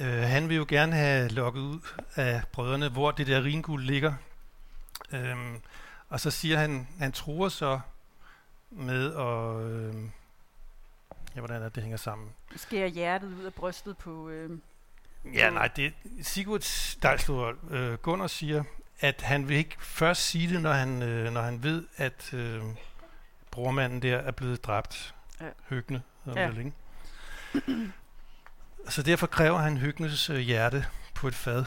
[0.00, 1.80] Øh, han vil jo gerne have lukket ud
[2.16, 4.14] af brødrene, hvor det der ringuld ligger.
[5.12, 5.60] Øhm,
[6.08, 7.80] og så siger han, han tror så
[8.70, 9.66] med at...
[9.66, 9.94] Øh,
[11.34, 12.28] ja, hvordan er det, det hænger sammen?
[12.56, 14.28] Skærer hjertet ud af brystet på...
[14.28, 14.58] Øh,
[15.34, 15.92] ja, nej, det
[16.22, 18.64] Sigurd Stejlslur øh, Gunnar siger,
[19.00, 22.62] at han vil ikke først sige det, når han, øh, når han ved, at øh,
[23.50, 25.14] brormanden der er blevet dræbt.
[25.40, 25.46] Ja.
[25.68, 26.46] Høgne, ja.
[26.48, 26.72] Vel, ikke?
[28.88, 31.64] Så derfor kræver han Høgnes øh, hjerte på et fad.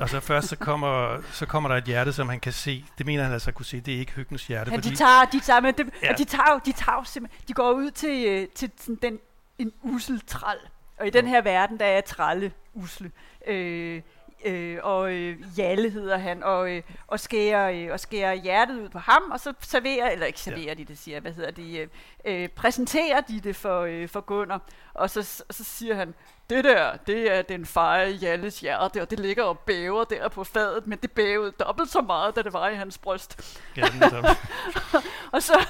[0.00, 2.84] Og så først så kommer, så kommer der et hjerte, som han kan se.
[2.98, 3.80] Det mener han altså at kunne se.
[3.80, 4.70] Det er ikke Høgnes hjerte.
[4.70, 6.12] Ja, fordi, de tager, de tager, men det, ja.
[6.18, 9.18] de tager, de tager de går ud til, øh, til sådan den,
[9.58, 10.56] en usel træl.
[10.98, 13.10] Og i den her verden, der er tralle usle.
[13.46, 14.02] Øh,
[14.44, 18.88] øh, og øh, Jalle hedder han, og, øh, og, skærer, øh, og skærer hjertet ud
[18.88, 20.74] på ham, og så serverer, eller ikke serverer ja.
[20.74, 21.88] de det, siger hvad hedder de, øh,
[22.24, 24.60] øh, præsenterer de det for, øh, for Gunnar,
[24.94, 26.14] og så, og så siger han,
[26.50, 30.44] det der, det er den feje Jalles hjerte, og det ligger og bæver der på
[30.44, 33.60] fadet, men det bævede dobbelt så meget, da det var i hans bryst.
[33.76, 33.84] Ja,
[35.32, 35.66] og, så,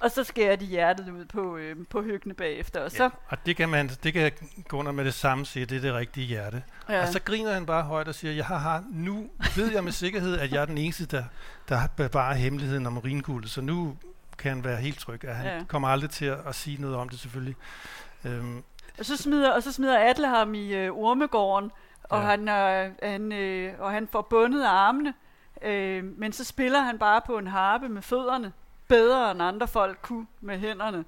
[0.00, 2.80] og så skærer de hjertet ud på, øh, på hyggene bagefter.
[2.80, 4.32] Og, så, ja, og det kan, man, det kan
[4.68, 6.62] Gunnar med det samme sige, det er det rigtige hjerte.
[6.88, 7.02] Ja.
[7.02, 10.38] Og så griner han bare højt og siger, jeg har, nu ved jeg med sikkerhed,
[10.38, 11.24] at jeg er den eneste, der,
[11.68, 13.96] der bevarer hemmeligheden om ringuldet, så nu
[14.38, 15.64] kan han være helt tryg, at han ja.
[15.68, 17.56] kommer aldrig til at, at sige noget om det selvfølgelig.
[18.24, 18.62] Øhm,
[18.98, 21.70] og så smider, og så smider Atle ham i øh, ormegården,
[22.02, 22.26] og, ja.
[22.26, 25.14] han, øh, han, øh, og han får bundet armene,
[25.62, 28.52] øh, men så spiller han bare på en harpe med fødderne,
[28.88, 31.04] bedre end andre folk kunne med hænderne.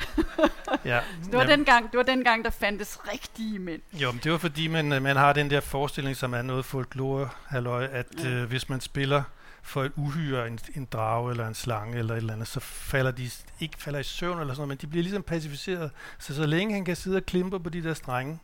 [0.84, 1.00] ja.
[1.24, 3.82] Det var, den gang, det var den gang, der fandtes rigtige mænd.
[3.92, 6.64] Jo, men det var fordi, man, øh, man har den der forestilling, som er noget
[6.64, 8.28] folklore, halløj, at ja.
[8.28, 9.22] øh, hvis man spiller
[9.62, 13.10] for et uhyre, en, en drage eller en slange eller et eller andet, så falder
[13.10, 15.90] de ikke falder i søvn eller sådan noget, men de bliver ligesom pacificeret.
[16.18, 18.38] Så så længe han kan sidde og klimpe på de der strenge,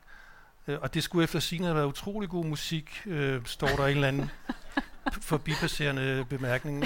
[0.68, 3.94] øh, og det skulle efter sigende have været utrolig god musik, øh, står der en
[3.94, 4.31] eller anden
[5.31, 6.85] forbipasserende bemærkning.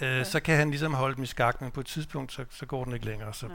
[0.00, 2.66] Øh, så kan han ligesom holde dem i skak, men på et tidspunkt, så, så
[2.66, 3.34] går den ikke længere.
[3.34, 3.46] Så.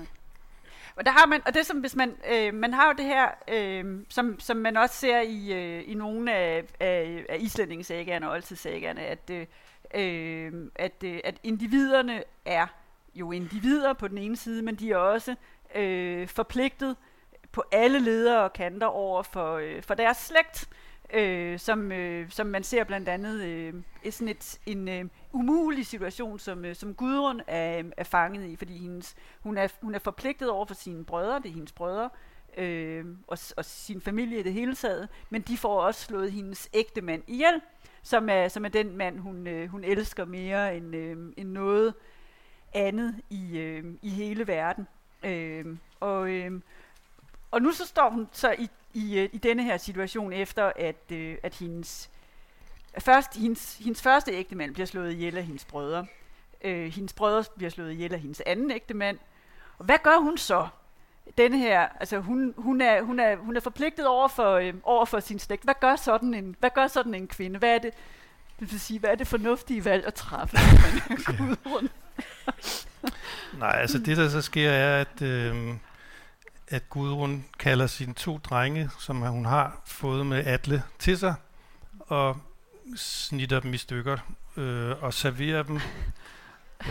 [0.98, 3.28] Og der har man, og det som hvis man, øh, man har jo det her,
[3.48, 8.34] øh, som, som man også ser i, øh, i nogle af, af, af islændingesagerne og
[8.34, 9.46] oldtidssagerne, at, øh,
[9.94, 12.68] øh, at, øh, at individerne er
[13.16, 15.36] jo individer på den ene side, men de er også
[15.76, 16.96] øh, forpligtet
[17.52, 20.70] på alle ledere og kanter over for, øh, for deres slægt.
[20.72, 23.74] øh, Øh, som, øh, som man ser blandt andet øh,
[24.12, 28.56] sådan et, en øh, umulig situation, som, øh, som Gudrun er, øh, er fanget i,
[28.56, 32.10] fordi hendes, hun, er, hun er forpligtet over for sine brødre, det er hendes brødre,
[32.58, 36.70] øh, og, og sin familie i det hele taget, men de får også slået hendes
[36.74, 37.62] ægte mand ihjel,
[38.04, 41.93] som er, som er den mand, hun, øh, hun elsker mere end, øh, end noget
[42.74, 44.88] andet i, øh, i hele verden.
[45.24, 45.65] Øh,
[46.00, 46.62] og, øh,
[47.52, 51.12] og nu så står hun så i i, øh, i denne her situation, efter at,
[51.12, 52.10] øh, at hendes,
[53.00, 56.06] først, hendes, hendes første ægtemand bliver slået ihjel af hendes brødre.
[56.64, 59.18] Øh, hendes brødre bliver slået ihjel af hendes anden ægtemand.
[59.78, 60.68] Og hvad gør hun så?
[61.38, 65.06] Denne her, altså hun, hun, er, hun, er, hun er forpligtet over for, øh, over
[65.06, 65.64] for sin slægt.
[65.64, 67.60] Hvad gør sådan en, hvad gør sådan en kvinde?
[67.60, 67.92] Hvad er det,
[68.60, 70.58] det vil sige, hvad er det fornuftige valg at træffe,
[73.60, 75.76] Nej, altså det der så sker er, at øh,
[76.67, 81.36] at Gudrun kalder sine to drenge, som hun har fået med Atle, til sig,
[81.99, 82.38] og
[82.95, 84.17] snitter dem i stykker,
[84.58, 85.80] øh, og serverer dem.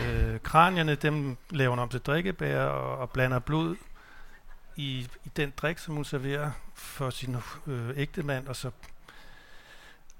[0.01, 3.75] Øh, kranierne, dem laver hun om til drikkebær, og, og blander blod
[4.75, 7.35] i, i den drik, som hun serverer for sin
[7.67, 8.71] øh, ægte mand, og så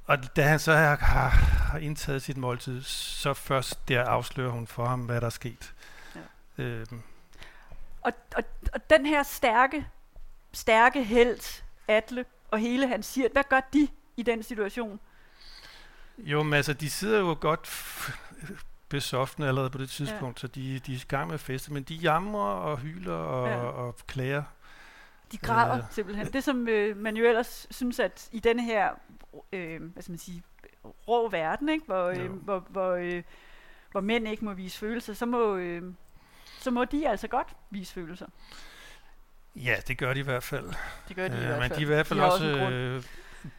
[0.07, 4.85] og da han så har, har, indtaget sit måltid, så først der afslører hun for
[4.85, 5.73] ham, hvad der er sket.
[6.57, 6.63] Ja.
[6.63, 6.85] Øh,
[8.07, 8.43] og, og,
[8.73, 9.87] og den her stærke,
[10.53, 14.99] stærke held, Atle og hele hans siger, hvad gør de i den situation?
[16.17, 17.69] Jo, men altså, de sidder jo godt
[18.89, 20.47] besoftende allerede på det tidspunkt, ja.
[20.47, 23.47] så de, de er i gang med at feste, men de jamrer og hyler og,
[23.47, 23.55] ja.
[23.57, 24.43] og klager.
[25.31, 26.33] De græder øh, simpelthen.
[26.33, 28.89] Det, som øh, man jo ellers synes, at i denne her,
[29.53, 30.43] øh, hvad skal man sige,
[31.07, 31.85] rå verden, ikke?
[31.85, 33.23] Hvor, øh, hvor, hvor, øh,
[33.91, 35.93] hvor mænd ikke må vise følelser, så må, øh,
[36.67, 38.25] så må de altså godt vise følelser.
[39.56, 40.73] Ja, det gør de i hvert fald.
[41.08, 41.69] Det gør de øh, i hvert fald.
[41.69, 43.03] Men de er i hvert fald også, også øh,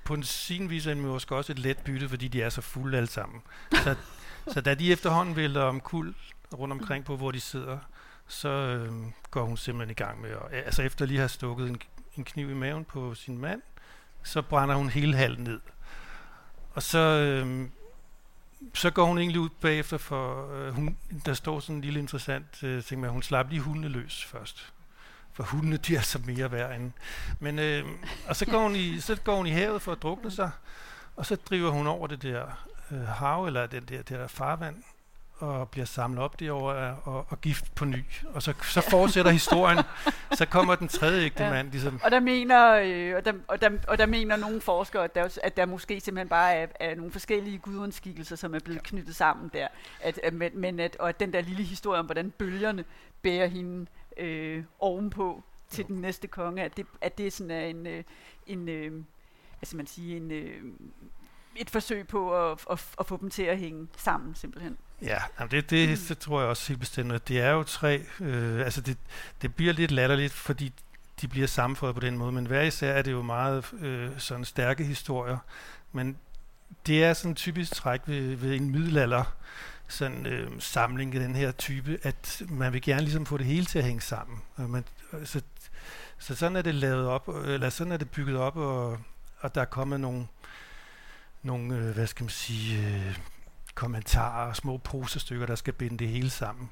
[0.04, 2.96] på sin vis er de måske også et let bytte, fordi de er så fulde
[2.96, 3.42] alle sammen.
[3.72, 3.94] så,
[4.54, 6.14] så da de efterhånden vælter om kul
[6.58, 7.78] rundt omkring på, hvor de sidder,
[8.26, 8.92] så øh,
[9.30, 11.82] går hun simpelthen i gang med, at, altså efter lige at have stukket en,
[12.16, 13.62] en kniv i maven på sin mand,
[14.22, 15.60] så brænder hun hele halsen ned.
[16.70, 17.68] Og så øh,
[18.74, 22.62] så går hun egentlig ud bagefter, for øh, hun, der står sådan en lille interessant
[22.62, 24.72] øh, ting med, at hun slap lige hundene løs først.
[25.32, 26.92] For hundene, de er så mere værd end...
[27.40, 27.84] Men, øh,
[28.28, 30.50] og så går, hun i, så går hun i havet for at drukne sig,
[31.16, 34.82] og så driver hun over det der øh, hav, eller den der, det der farvand,
[35.38, 38.04] og bliver samlet op derovre og, og gift på ny.
[38.34, 39.78] Og så, så fortsætter historien.
[40.32, 41.50] Så kommer den tredje ægte ja.
[41.50, 41.70] mand.
[41.70, 42.00] Ligesom.
[42.04, 45.38] Og der mener, øh, og, der, og, der, og der mener nogle forskere, at der,
[45.42, 49.50] at der måske simpelthen bare er, er nogle forskellige gudundskikkelser, som er blevet knyttet sammen
[49.52, 49.68] der.
[50.00, 52.84] At, at, men, men at, og at den der lille historie om, hvordan bølgerne
[53.22, 55.94] bærer hende øh, ovenpå til jo.
[55.94, 58.04] den næste konge, at det, at det sådan er en, øh,
[58.46, 58.92] en øh,
[59.58, 60.62] hvad skal man sige, en, øh,
[61.58, 64.76] et forsøg på at, at, at få dem til at hænge sammen simpelthen.
[65.02, 65.96] Ja, jamen det, det, mm.
[66.08, 67.28] det tror jeg også helt bestemt.
[67.28, 68.96] Det er jo tre, øh, altså det,
[69.42, 70.72] det bliver lidt latterligt, fordi
[71.20, 74.44] de bliver sammenføjet på den måde, men hver især er det jo meget øh, sådan
[74.44, 75.38] stærke historier,
[75.92, 76.16] men
[76.86, 79.24] det er sådan typisk træk ved, ved en middelalder
[79.88, 83.66] sådan øh, samling af den her type, at man vil gerne ligesom få det hele
[83.66, 84.42] til at hænge sammen.
[84.56, 84.84] Og man,
[85.24, 85.42] så,
[86.18, 88.98] så sådan er det lavet op, eller sådan er det bygget op, og,
[89.40, 90.26] og der er kommet nogle,
[91.42, 93.18] nogle øh, hvad skal man sige, øh,
[93.74, 96.70] kommentarer og små posestykker, der skal binde det hele sammen.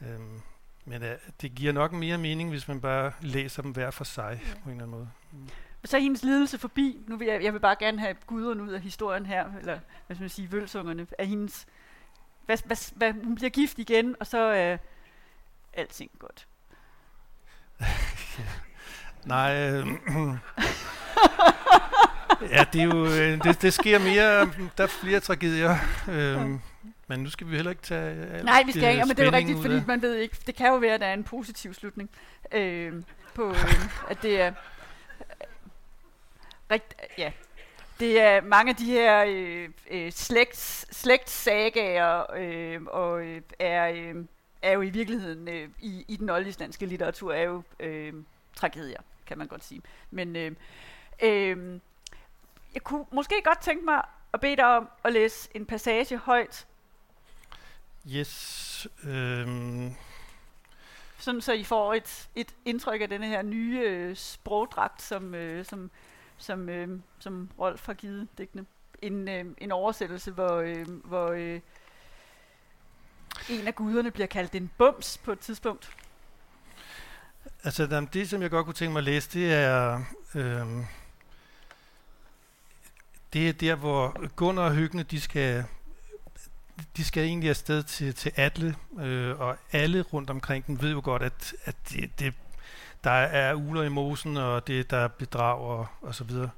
[0.00, 0.40] Øhm,
[0.84, 1.08] men uh,
[1.40, 4.52] det giver nok mere mening, hvis man bare læser dem hver for sig ja.
[4.62, 5.10] på en eller anden måde.
[5.32, 5.48] Mm.
[5.84, 6.98] Så er hendes lidelse forbi.
[7.06, 10.16] Nu vil jeg, jeg vil bare gerne have guderne ud af historien her, eller hvad
[10.16, 11.06] skal man sige, vølsungerne.
[11.18, 11.66] Er hendes,
[12.46, 14.78] hvad, hvad, hvad, hun bliver gift igen, og så er uh,
[15.72, 16.46] alting godt.
[19.24, 19.86] Nej, øh,
[22.42, 25.76] ja, det er jo, øh, det, det sker mere, der er flere tragedier.
[26.08, 26.60] Øhm,
[27.06, 29.22] Men nu skal vi heller ikke tage alt Nej, vi skal ikke, øh, men det
[29.22, 31.24] er jo rigtigt, fordi man ved ikke, det kan jo være, at der er en
[31.24, 32.10] positiv slutning
[32.52, 32.92] øh,
[33.34, 34.52] på, øh, at det er
[36.70, 37.32] rigt, ja,
[38.00, 44.14] det er mange af de her øh, øh, slægts, slægtssagager øh, og øh, er, øh,
[44.62, 48.12] er jo i virkeligheden øh, i, i den oldislandske litteratur er jo øh,
[48.56, 49.82] tragedier, kan man godt sige.
[50.10, 50.52] Men øh,
[51.22, 51.80] øh,
[52.74, 54.02] jeg kunne måske godt tænke mig
[54.32, 56.66] at bede dig om at læse en passage højt
[58.06, 58.86] Yes.
[59.04, 59.94] Øhm,
[61.18, 65.64] sådan så I får et, et indtryk af denne her nye øh, sprogdragt, som, øh,
[65.64, 65.90] som,
[66.38, 68.66] som, øh, som Rolf har givet digtene.
[69.02, 71.60] En, øh, en oversættelse, hvor, øh, hvor øh,
[73.48, 75.90] en af guderne bliver kaldt en bums på et tidspunkt.
[77.62, 80.00] altså, det, som jeg godt kunne tænke mig at læse, det er...
[80.34, 80.84] Øhm,
[83.32, 85.64] det er der, hvor Gunnar og Hygne, de skal,
[86.96, 91.00] de skal egentlig afsted til, til Atle, øh, og alle rundt omkring den ved jo
[91.04, 92.34] godt, at, at det, det,
[93.04, 96.50] der er uler i mosen, og det, der er bedrag og, og så videre.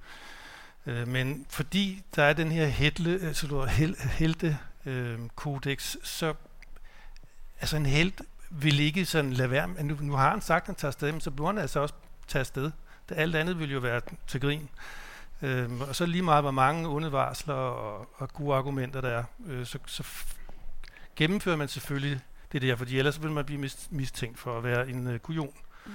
[0.86, 6.34] Øh, men fordi der er den her hætle, altså, øh, hel, helte øh, kodex, så
[7.60, 10.66] altså en helt vil ikke sådan lade være, men nu, nu har han sagt, at
[10.66, 11.94] han tager afsted, men så burde han altså også
[12.28, 12.70] tage afsted.
[13.08, 14.68] Det, alt andet ville jo være til grin.
[15.42, 19.24] Øhm, og så lige meget, hvor mange onde varsler og, og gode argumenter der er,
[19.46, 20.04] øh, så, så
[21.16, 22.20] gennemfører man selvfølgelig
[22.52, 25.54] det der, fordi ellers vil man blive mis- mistænkt for at være en øh, kujon.
[25.86, 25.92] Mm.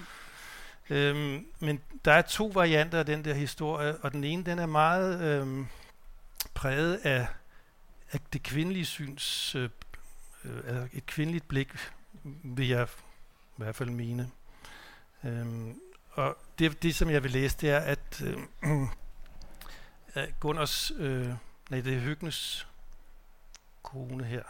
[0.89, 4.65] Øhm, men der er to varianter af den der historie, og den ene, den er
[4.65, 5.67] meget øhm,
[6.53, 7.27] præget af,
[8.11, 9.69] af det kvindelige syns, øh,
[10.43, 11.73] øh, et kvindeligt blik,
[12.43, 12.87] vil jeg
[13.57, 14.29] i hvert fald mene.
[15.23, 15.79] Øhm,
[16.11, 18.37] og det, det, som jeg vil læse, det er, at øh,
[20.15, 21.27] af Gunners, øh,
[21.69, 22.67] nej, det er Hygnes
[23.83, 24.43] kone her.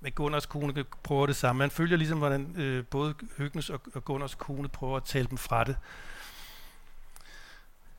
[0.00, 1.58] Men Gunners kone prøver det samme.
[1.58, 5.38] Man følger ligesom, hvordan øh, både Hygnes og, og Gunners kone prøver at tale dem
[5.38, 5.76] fra det.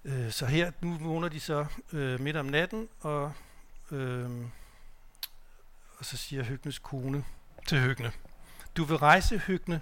[0.05, 3.33] Øh, så her, nu vågner de så øh, midt om natten, og,
[3.91, 4.29] øh,
[5.97, 7.25] og så siger Hygnes kone
[7.67, 8.11] til Hygne.
[8.77, 9.81] Du vil rejse, Hygne,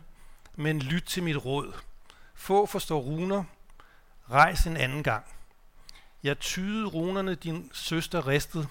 [0.55, 1.73] men lyt til mit råd.
[2.33, 3.43] Få forstår runer,
[4.29, 5.34] rejs en anden gang.
[6.25, 8.67] Jeg tyede runerne, din søster ristede.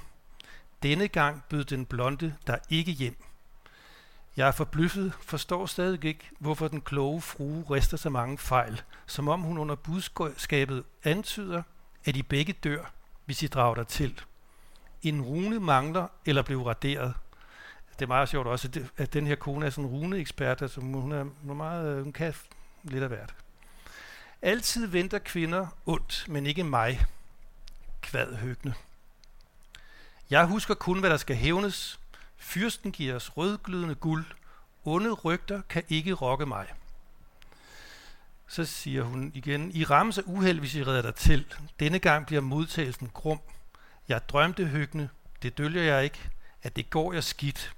[0.83, 3.17] Denne gang bød den blonde der ikke hjem.
[4.37, 9.29] Jeg er forbløffet, forstår stadig ikke, hvorfor den kloge frue rister så mange fejl, som
[9.29, 11.62] om hun under budskabet antyder,
[12.05, 12.93] at I begge dør,
[13.25, 14.21] hvis I drager der til.
[15.03, 17.14] En rune mangler eller blev raderet.
[17.93, 20.62] Det er meget sjovt også, at det- at den her kone er sådan en runeekspert,
[20.62, 22.35] altså hun hun er meget, øh, hun kan
[22.83, 23.35] lidt af hvert.
[24.43, 27.05] Altid venter kvinder ondt, men ikke mig,
[28.05, 28.75] kvad Høgne.
[30.31, 32.01] Jeg husker kun, hvad der skal hævnes.
[32.37, 34.25] Fyrsten giver os rødglødende guld.
[34.85, 36.67] Onde rygter kan ikke rokke mig.
[38.47, 41.55] Så siger hun igen, I rammes af uheld, hvis I redder dig til.
[41.81, 43.40] Denne gang bliver modtagelsen grum.
[44.09, 45.09] Jeg drømte hyggende,
[45.43, 46.31] det dølger jeg ikke,
[46.62, 47.75] at det går jeg skidt.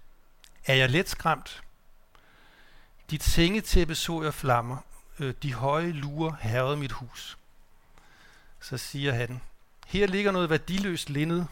[0.67, 1.62] Er jeg let skræmt?
[3.11, 4.77] Dit sengetæppe så jeg flammer.
[5.19, 7.39] Øh, de høje lurer herrede mit hus.
[8.61, 9.41] Så siger han,
[9.87, 11.44] her ligger noget værdiløst linned.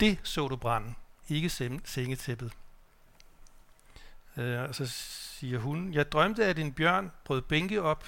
[0.00, 0.96] Det så du branden,
[1.28, 1.48] ikke
[1.84, 2.52] sengetæppet.
[4.36, 8.04] Øh, og så siger hun, jeg drømte, at en bjørn brød bænke op,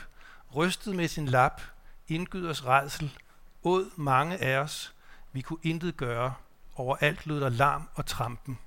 [0.55, 1.63] rystede med sin lap,
[2.09, 3.19] indgød os redsel,
[3.65, 4.95] åd mange af os,
[5.33, 6.35] vi kunne intet gøre,
[6.75, 8.59] overalt lød der larm og trampen.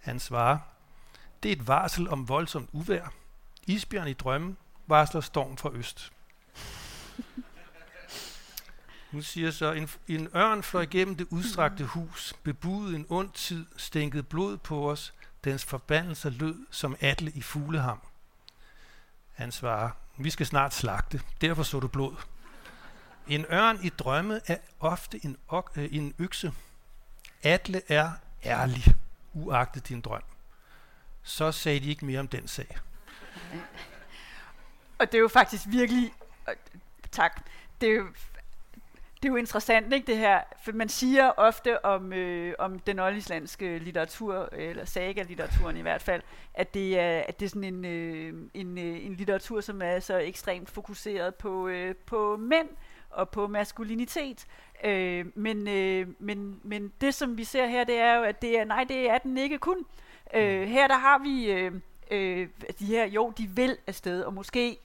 [0.00, 0.58] Han svarer,
[1.42, 3.12] det er et varsel om voldsomt uvær.
[3.66, 4.56] Isbjørn i drømmen
[4.86, 6.12] varsler storm fra øst.
[9.12, 13.66] Nu siger så, en, en ørn fløj gennem det udstrakte hus, bebudede en ond tid,
[13.76, 18.00] stænkede blod på os, dens forbandelser lød som atle i fugleham.
[19.32, 22.16] Han svarer, vi skal snart slagte, derfor så du blod.
[23.28, 26.52] En ørn i drømme er ofte en, ok, øh, en økse.
[27.42, 28.12] Atle er
[28.44, 28.84] ærlig,
[29.32, 30.22] uagtet din drøm.
[31.22, 32.78] Så sagde de ikke mere om den sag.
[34.98, 36.12] Og det er jo faktisk virkelig...
[37.10, 37.40] Tak.
[37.80, 38.08] Det er jo,
[39.22, 40.40] det er jo interessant, ikke det her?
[40.64, 46.22] For man siger ofte om, øh, om den oldislandske litteratur, eller saga-litteraturen i hvert fald,
[46.54, 50.00] at det er, at det er sådan en, øh, en, øh, en litteratur, som er
[50.00, 52.68] så ekstremt fokuseret på, øh, på mænd
[53.10, 54.46] og på maskulinitet.
[54.84, 58.58] Øh, men, øh, men, men det, som vi ser her, det er jo, at det
[58.58, 59.84] er, nej, det er den ikke kun.
[60.34, 61.72] Øh, her der har vi øh,
[62.10, 64.78] øh, de her, jo, de vil afsted, og måske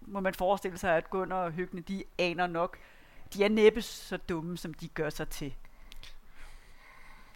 [0.00, 2.78] må man forestille sig, at Gunnar og Høgne, de aner nok,
[3.34, 5.54] de er næppe så dumme, som de gør sig til.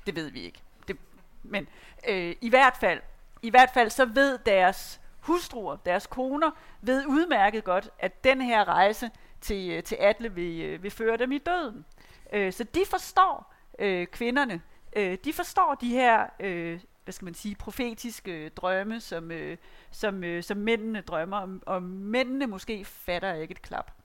[0.07, 0.63] Det ved vi ikke.
[0.89, 0.97] Det,
[1.43, 1.69] Men
[2.09, 3.01] øh, i hvert fald,
[3.43, 8.69] i hvert fald så ved deres hustruer, deres koner, ved udmærket godt, at den her
[8.69, 9.11] rejse
[9.41, 11.85] til, øh, til Atle vil, øh, vil føre dem i døden.
[12.33, 14.61] Øh, så de forstår øh, kvinderne,
[14.97, 19.57] øh, de forstår de her, øh, hvad skal man sige, profetiske drømme, som, øh,
[19.91, 24.00] som, øh, som mændene drømmer, og, og mændene måske fatter ikke et klap.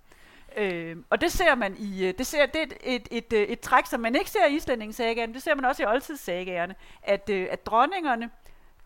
[0.56, 3.42] Øh, og det ser man i, øh, det, ser, det er et, et, et, øh,
[3.42, 7.30] et træk, som man ikke ser i islændingssagaerne, det ser man også i oldtidssagaerne, at,
[7.30, 8.30] øh, at dronningerne,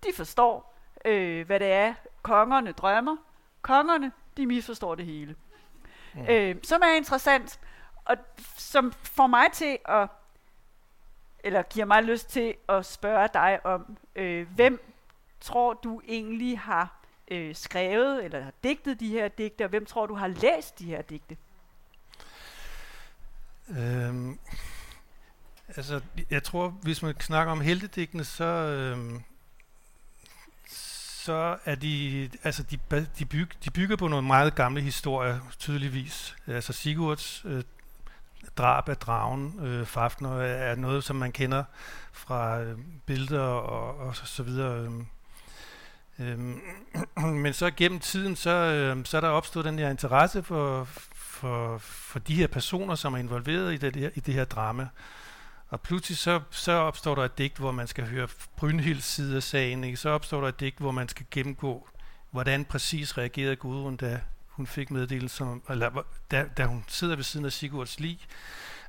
[0.03, 3.15] de forstår, øh, hvad det er, kongerne drømmer.
[3.61, 5.35] Kongerne, de misforstår det hele.
[6.13, 6.25] Mm.
[6.29, 7.59] Øh, som er interessant,
[8.05, 8.17] og
[8.57, 10.07] som får mig til at,
[11.43, 14.81] eller giver mig lyst til at spørge dig om, øh, hvem
[15.41, 20.05] tror du egentlig har øh, skrevet eller har digtet de her digte, og hvem tror
[20.05, 21.37] du har læst de her digte?
[23.77, 24.39] Øhm,
[25.75, 29.23] altså, jeg tror, hvis man snakker om heltedigtene, så, øhm,
[30.69, 32.79] så er de, altså de,
[33.19, 36.35] de, byg, de bygger på nogle meget gamle historier, tydeligvis.
[36.47, 37.63] Altså Sigurds øh,
[38.57, 41.63] drab af dragen, øh, Fafner, er noget, som man kender
[42.11, 44.83] fra øh, billeder og, og så, så videre.
[44.83, 44.91] Øh.
[46.19, 46.61] Øhm,
[47.43, 50.87] men så gennem tiden, så, øh, så er der opstået den her interesse for,
[51.39, 54.87] for, for de her personer, som er involveret i det, her, i det her drama.
[55.69, 59.43] Og pludselig så, så opstår der et digt, hvor man skal høre Brynhilds side af
[59.43, 59.83] sagen.
[59.83, 59.97] Ikke?
[59.97, 61.87] Så opstår der et digt, hvor man skal gennemgå,
[62.31, 67.23] hvordan præcis reagerede Gudrun, da hun fik meddelelse, om, eller da, da hun sidder ved
[67.23, 68.19] siden af Sigurds lig.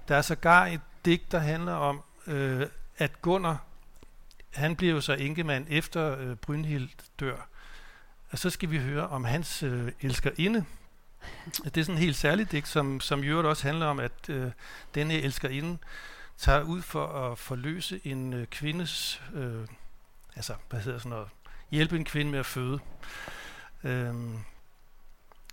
[0.09, 2.67] Der er sågar et digt, der handler om, øh,
[2.99, 3.65] at Gunnar,
[4.55, 6.89] han bliver jo så enkemand efter øh, Brynhild
[7.21, 7.49] dør.
[8.31, 10.65] Og så skal vi høre om hans øh, elskerinde,
[11.65, 14.51] det er sådan en helt særligt digt, som, som i også handler om, at øh,
[14.95, 15.79] denne elskerinde
[16.39, 19.67] tager ud for at forløse en øh, kvindes, øh,
[20.37, 21.29] altså hvad hedder sådan noget,
[21.71, 22.79] hjælpe en kvinde med at føde.
[23.85, 24.39] Øhm,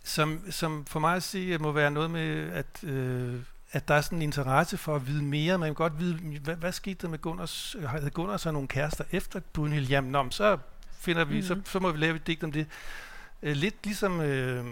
[0.03, 3.41] som, som for mig at sige må være noget med, at, øh,
[3.71, 5.57] at der er sådan en interesse for at vide mere.
[5.57, 9.03] Man kan godt vide, hvad, hvad skete der med Gunners, havde Gunnar så nogle kærester
[9.11, 9.87] efter Brunhild?
[9.87, 10.57] Jamen, om, så
[10.99, 11.63] finder vi, mm-hmm.
[11.65, 12.67] så, så må vi lave et digt om det.
[13.43, 14.65] Øh, lidt ligesom øh,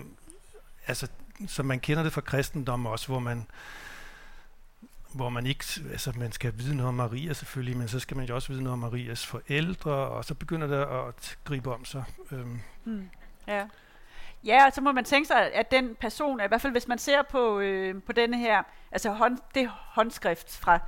[0.88, 1.07] altså,
[1.47, 3.47] som man kender det fra kristendom også, hvor man
[5.15, 8.25] hvor man ikke, altså man skal vide noget om Maria selvfølgelig, men så skal man
[8.25, 12.03] jo også vide noget om Marias forældre, og så begynder det at gribe om sig.
[12.31, 12.59] Øhm.
[12.86, 13.09] Mm.
[13.47, 13.67] Ja.
[14.45, 16.97] Ja, og så må man tænke sig, at den person, i hvert fald hvis man
[16.97, 20.79] ser på, øh, på denne her, altså hånd, det håndskrift fra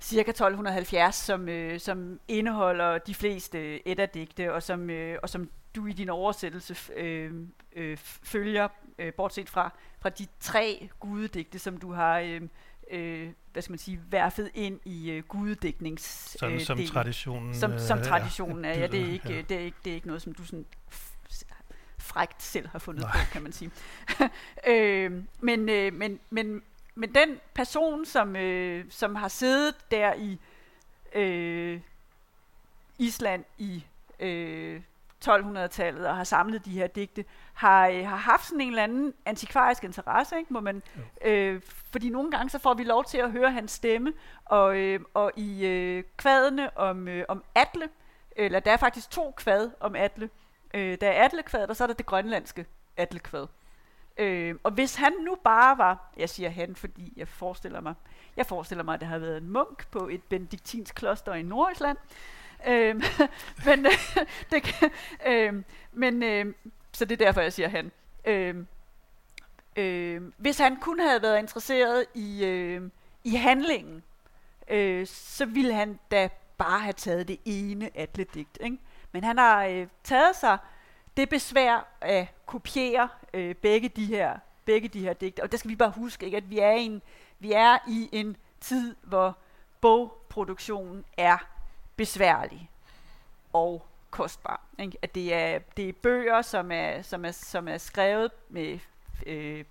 [0.00, 5.86] cirka 1270, som, øh, som indeholder de fleste eddadigte, og som, øh, og som du
[5.86, 7.32] i din oversættelse øh,
[7.76, 8.68] øh, følger
[8.98, 12.40] øh, bortset fra, fra de tre gudedigte, som du har øh,
[12.90, 16.88] øh, hvad skal man sige, værfet ind i øh, gudedæknings Sådan øh, som del.
[16.88, 19.42] traditionen som, som øh, traditionen er, ja, det er, ikke, ja.
[19.42, 20.66] det, er ikke, det er ikke noget, som du sådan
[21.98, 23.12] frægt selv har fundet Nej.
[23.12, 23.70] på, kan man sige.
[24.68, 26.62] øh, men, øh, men, men,
[26.94, 30.38] men den person, som, øh, som har siddet der i
[31.14, 31.80] øh,
[32.98, 33.84] Island i
[34.20, 34.80] øh,
[35.28, 39.14] 1200-tallet og har samlet de her digte, har, øh, har haft sådan en eller anden
[39.26, 40.82] antikvarisk interesse, ikke, må man,
[41.24, 41.60] øh,
[41.92, 44.12] fordi nogle gange så får vi lov til at høre hans stemme,
[44.44, 47.88] og, øh, og i øh, kvadene om, øh, om Atle,
[48.36, 50.30] eller der er faktisk to kvad om Atle,
[50.74, 52.66] øh, der er Atle-kvad, og så er der det grønlandske
[52.96, 53.46] Atle-kvad.
[54.18, 57.94] Øh, og hvis han nu bare var, jeg siger han, fordi jeg forestiller mig,
[58.36, 61.98] jeg forestiller mig, at det har været en munk på et benediktinsk kloster i Nordisland,
[62.66, 63.28] Øhm, øh,
[63.66, 63.86] men,
[64.50, 64.90] det kan,
[65.26, 65.62] øh,
[65.92, 66.54] men øh,
[66.92, 67.92] så det er derfor, jeg siger han.
[68.24, 68.54] Øh,
[69.76, 72.90] øh, hvis han kun havde været interesseret i, øh,
[73.24, 74.02] i handlingen,
[74.68, 78.58] øh, så ville han da bare have taget det ene atledigt.
[78.60, 78.78] Ikke?
[79.12, 80.58] Men han har øh, taget sig
[81.16, 85.42] det besvær at kopiere øh, begge de her begge de her digte.
[85.42, 86.36] Og det skal vi bare huske, ikke?
[86.36, 87.02] at vi er, en,
[87.38, 89.38] vi er i en tid, hvor
[89.80, 91.53] bogproduktionen er
[91.96, 92.70] besværlig
[93.52, 94.60] og kostbar.
[94.78, 94.98] Ikke?
[95.02, 98.78] At det er, det er bøger, som er, som er, som er skrevet med
[99.26, 99.64] øh,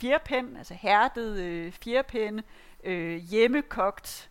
[0.00, 2.42] fjerpen, altså hærdet øh, fjerpenne,
[2.84, 4.30] øh, hjemmekogt,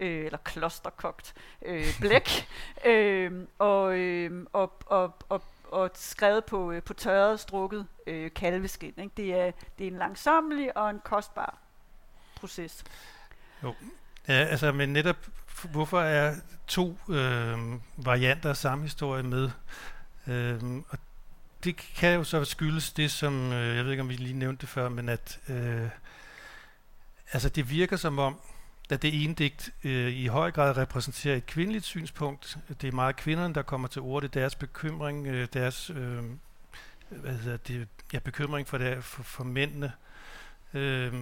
[0.00, 2.48] øh, eller klosterkogt øh, blæk,
[2.86, 8.94] øh, og, øh, og, og, og, og skrevet på, øh, på tørret, strukket øh, kalveskin.
[8.98, 9.10] Ikke?
[9.16, 11.58] Det, er, det er en langsommelig og en kostbar
[12.36, 12.84] proces.
[13.62, 13.74] Jo,
[14.28, 15.16] ja, altså, men netop
[15.62, 16.34] hvorfor er
[16.66, 17.58] to øh,
[17.96, 19.50] varianter af samme historie med?
[20.26, 20.98] Øh, og
[21.64, 24.60] det kan jo så skyldes det, som, øh, jeg ved ikke om vi lige nævnte
[24.60, 25.88] det før, men at øh,
[27.32, 28.40] altså det virker som om,
[28.90, 32.58] da det ene digt øh, i høj grad repræsenterer et kvindeligt synspunkt.
[32.80, 34.22] Det er meget kvinderne, der kommer til ord.
[34.22, 36.24] Det er deres bekymring, øh, deres øh,
[37.08, 39.92] hvad hedder det, ja, bekymring for, det, for, for mændene.
[40.74, 41.14] Øh,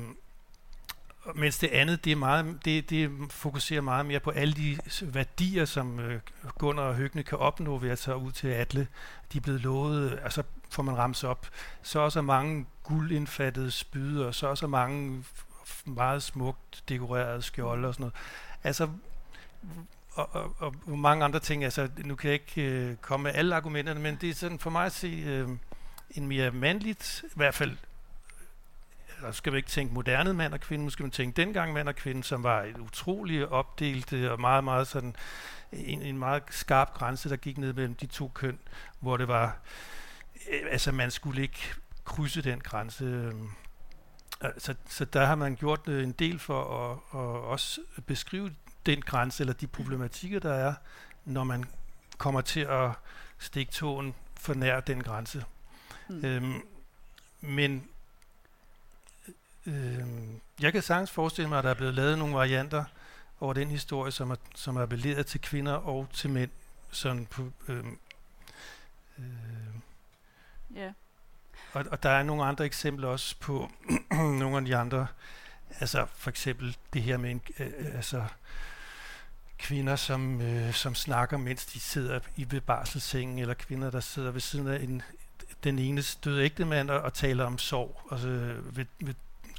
[1.34, 5.64] mens det andet, det, er meget, det, det fokuserer meget mere på alle de værdier,
[5.64, 6.20] som øh,
[6.58, 8.86] Gunnar og Høgne kan opnå ved at tage ud til Atle.
[9.32, 11.46] De er blevet lovet, altså får man ramse op,
[11.82, 15.24] så også mange guldindfattede spyder, så også mange
[15.84, 18.14] meget smukt dekorerede skjolde og sådan noget.
[18.64, 18.88] Altså,
[20.14, 23.32] og, og, og, og mange andre ting, altså nu kan jeg ikke øh, komme med
[23.34, 25.48] alle argumenterne, men det er sådan for mig at se øh,
[26.10, 27.76] en mere mandligt, i hvert fald
[29.24, 31.88] eller skal man ikke tænke moderne mand og kvinde, nu skal man tænke dengang mand
[31.88, 35.16] og kvinde, som var et utroligt opdelt og meget, meget sådan
[35.72, 38.58] en, en meget skarp grænse, der gik ned mellem de to køn,
[39.00, 39.56] hvor det var,
[40.50, 43.04] øh, altså man skulle ikke krydse den grænse.
[43.04, 43.32] Øh,
[44.58, 48.54] så, så der har man gjort en del for at, at også beskrive
[48.86, 50.74] den grænse, eller de problematikker, der er,
[51.24, 51.64] når man
[52.18, 52.90] kommer til at
[53.38, 55.44] stikke tåen for nær den grænse.
[56.08, 56.24] Mm.
[56.24, 56.62] Øhm,
[57.40, 57.88] men
[59.66, 60.06] øh,
[60.60, 62.84] jeg kan sagtens forestille mig, at der er blevet lavet nogle varianter
[63.40, 66.50] over den historie, som er, som er appelleret til kvinder og til mænd.
[66.90, 67.84] Sådan på, øh,
[69.18, 69.24] øh,
[70.76, 70.92] yeah.
[71.72, 73.70] og, og der er nogle andre eksempler også på
[74.40, 75.06] nogle af de andre.
[75.80, 78.24] Altså for eksempel det her med en, øh, altså,
[79.58, 84.30] kvinder, som, øh, som snakker, mens de sidder i ved barselssengen, eller kvinder, der sidder
[84.30, 85.02] ved siden af en,
[85.64, 88.28] den ene døde ægtemand og, og taler om sorg altså,
[88.62, 89.14] ved, ved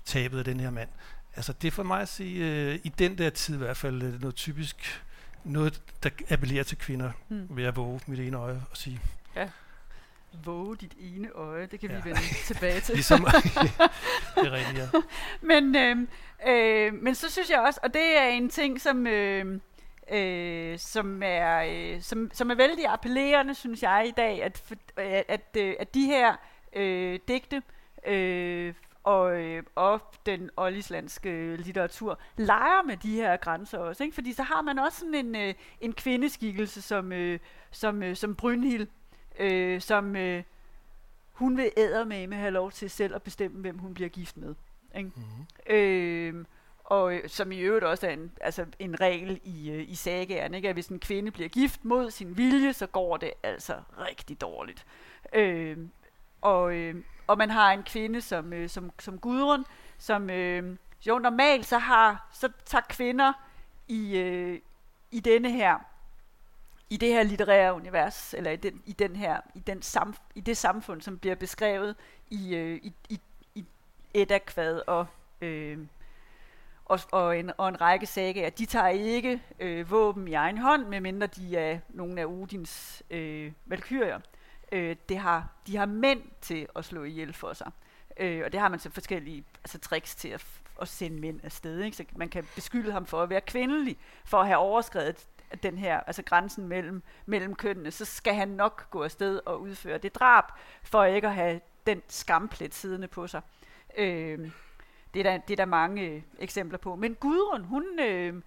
[0.05, 0.89] tabet af den her mand.
[1.35, 4.03] Altså det er for mig at sige, øh, i den der tid i hvert fald,
[4.03, 5.03] øh, noget typisk,
[5.43, 7.47] noget, der appellerer til kvinder, mm.
[7.49, 8.99] ved at våge mit ene øje og sige.
[9.35, 9.49] Ja.
[10.43, 11.95] Våge dit ene øje, det kan ja.
[11.95, 12.21] vi vende
[12.53, 12.95] tilbage til.
[12.95, 13.21] ligesom,
[14.35, 14.87] det er rigtigt, ja.
[15.61, 15.97] Men, øh,
[16.47, 19.07] øh, men så synes jeg også, og det er en ting, som...
[19.07, 19.59] Øh,
[20.11, 24.63] øh, som, er, øh, som, som er vældig appellerende, synes jeg i dag, at,
[24.97, 26.35] at, at, øh, at de her
[26.75, 27.61] øh, digte
[28.07, 28.73] øh,
[29.05, 34.03] og, øh, og den oldislandske litteratur leger med de her grænser også.
[34.03, 34.13] Ikke?
[34.13, 37.39] Fordi så har man også sådan en, øh, en kvindeskikkelse som, øh,
[37.71, 38.87] som, øh, som Brynhild,
[39.39, 40.43] øh, som øh,
[41.31, 41.71] hun vil
[42.05, 44.55] med med have lov til selv at bestemme, hvem hun bliver gift med.
[44.95, 45.11] Ikke?
[45.15, 45.75] Mm-hmm.
[45.75, 46.45] Øh,
[46.83, 50.53] og øh, som i øvrigt også er en, altså en regel i, øh, i sagaen,
[50.53, 50.69] ikke?
[50.69, 54.85] at hvis en kvinde bliver gift mod sin vilje, så går det altså rigtig dårligt.
[55.33, 55.77] Øh,
[56.45, 56.95] og, øh,
[57.27, 59.65] og man har en kvinde som, øh, som, som Gudrun,
[59.97, 60.77] som øh,
[61.07, 63.33] jo normalt så har, så tager kvinder
[63.87, 64.59] i, øh,
[65.11, 65.79] i denne her,
[66.89, 70.41] i det her litterære univers, eller i den, i den her, i, den sam, i
[70.41, 71.95] det samfund, som bliver beskrevet
[72.29, 73.19] i, øh, i, i,
[73.55, 73.65] i
[74.13, 75.05] Edda Kvad og,
[75.41, 75.77] øh,
[76.85, 80.87] og, og, en, og en række sagaer, de tager ikke øh, våben i egen hånd,
[80.87, 84.19] medmindre de er nogle af Odins øh, valkyrier
[84.75, 87.71] øh, det har, de har mænd til at slå ihjel for sig.
[88.17, 90.45] Øh, og det har man så forskellige altså, tricks til at,
[90.81, 91.81] at sende mænd afsted.
[91.81, 91.97] Ikke?
[91.97, 95.27] Så man kan beskylde ham for at være kvindelig, for at have overskrevet
[95.63, 99.97] den her, altså grænsen mellem, mellem kønnene, så skal han nok gå afsted og udføre
[99.97, 100.43] det drab,
[100.83, 103.41] for ikke at have den skamplet siddende på sig.
[103.97, 104.51] Øh,
[105.13, 106.95] det, er der, det er der mange øh, eksempler på.
[106.95, 108.41] Men Gudrun, hun, øh,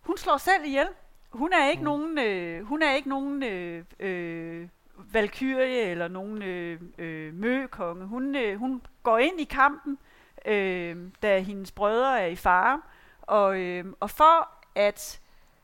[0.00, 0.88] hun slår selv ihjel.
[1.30, 1.84] Hun er ikke mm.
[1.84, 4.68] nogen, øh, hun er ikke nogen øh, øh,
[5.12, 8.06] valkyrie eller nogen øh, øh, møkonge.
[8.06, 9.98] Hun, øh, hun går ind i kampen,
[10.44, 12.82] øh, da hendes brødre er i fare,
[13.22, 15.20] og, øh, og for at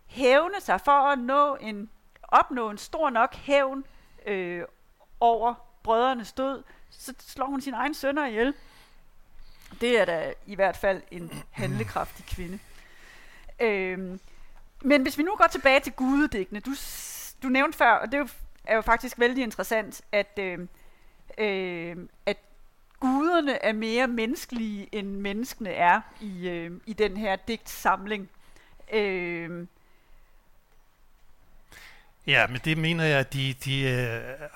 [0.06, 1.90] hævne sig, for at nå en,
[2.22, 3.84] opnå en stor nok hævn
[4.26, 4.62] øh,
[5.20, 8.54] over brødrenes død, så slår hun sin egen sønner ihjel.
[9.80, 12.58] Det er da i hvert fald en handlekraftig kvinde.
[13.60, 14.18] Øh,
[14.82, 16.70] men hvis vi nu går tilbage til gudedækkene, du,
[17.42, 18.28] du nævnte før, og det er jo
[18.64, 20.58] er jo faktisk vældig interessant, at, øh,
[21.38, 21.96] øh,
[22.26, 22.36] at
[23.00, 28.30] guderne er mere menneskelige, end menneskene er i, øh, i den her digtsamling.
[28.92, 29.66] Øh,
[32.26, 34.48] Ja, men det mener jeg, at de, de øh,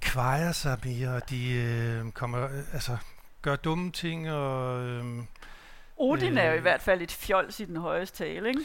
[0.00, 2.96] kvejer sig mere, de øh, kommer, altså,
[3.42, 4.30] gør dumme ting.
[4.30, 5.04] Og, øh,
[5.96, 8.60] Odin øh, er jo i hvert fald et fjols i den højeste tale, ikke?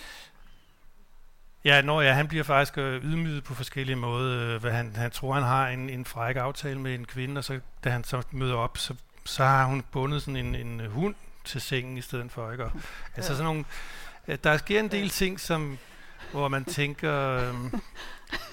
[1.65, 4.55] Ja, når ja, han bliver faktisk øh, ydmyget på forskellige måder.
[4.55, 7.59] Øh, han, han tror, han har en, en fræk aftale med en kvinde, og så,
[7.83, 8.95] da han så møder op, så,
[9.25, 12.51] så har hun bundet sådan en, en hund til sengen i stedet for.
[12.51, 12.65] Ikke?
[12.65, 12.71] Og.
[13.15, 13.65] Altså sådan nogle,
[14.43, 15.77] der sker en del ting, som,
[16.31, 17.53] hvor man tænker, øh,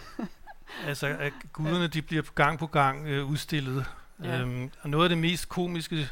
[0.89, 3.85] altså at guderne de bliver gang på gang øh, udstillet.
[4.25, 4.41] Ja.
[4.41, 6.09] Øhm, og noget af det mest komiske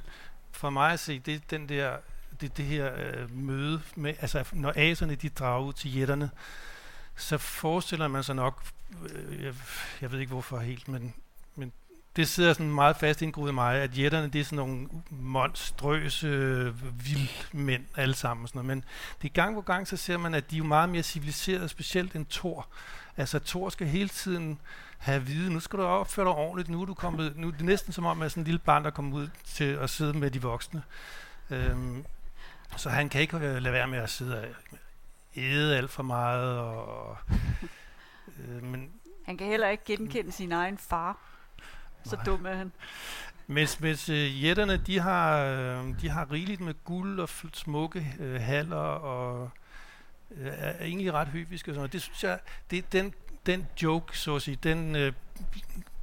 [0.52, 1.96] for mig at se, det er den der
[2.40, 6.30] det, det her øh, møde med, altså når aserne de drager ud til jætterne,
[7.20, 8.64] så forestiller man sig nok,
[9.02, 9.54] øh, jeg,
[10.00, 11.14] jeg ved ikke hvorfor helt, men,
[11.54, 11.72] men
[12.16, 16.28] det sidder sådan meget fast indgroet i mig, at jætterne det er sådan nogle monstrøse
[17.04, 18.46] vildmænd alle sammen.
[18.46, 18.66] Sådan noget.
[18.66, 18.84] Men
[19.22, 22.26] det gang på gang, så ser man, at de er meget mere civiliserede, specielt end
[22.30, 22.66] Thor.
[23.16, 24.58] Altså Thor skal hele tiden
[24.98, 27.52] have at vide, nu skal du opføre dig ordentligt, nu er du kommet, nu er
[27.52, 30.12] det næsten som om, at sådan en lille barn, der kommer ud til at sidde
[30.12, 30.82] med de voksne.
[31.50, 32.04] Øhm,
[32.76, 34.48] så han kan ikke øh, lade være med at sidde
[35.36, 36.58] æde alt for meget.
[36.58, 37.16] Og,
[38.38, 38.90] øh, men,
[39.26, 41.18] han kan heller ikke genkende sin egen far.
[42.04, 42.24] Så nej.
[42.24, 42.72] dum er han.
[43.46, 48.40] Mens, hvis øh, jætterne, de har, øh, de har rigeligt med guld og smukke øh,
[48.40, 49.50] haller og
[50.30, 51.92] øh, er egentlig ret hyviske og sådan noget.
[51.92, 52.38] Det synes jeg,
[52.70, 53.14] det er den,
[53.46, 55.12] den joke, så at sige, den, øh,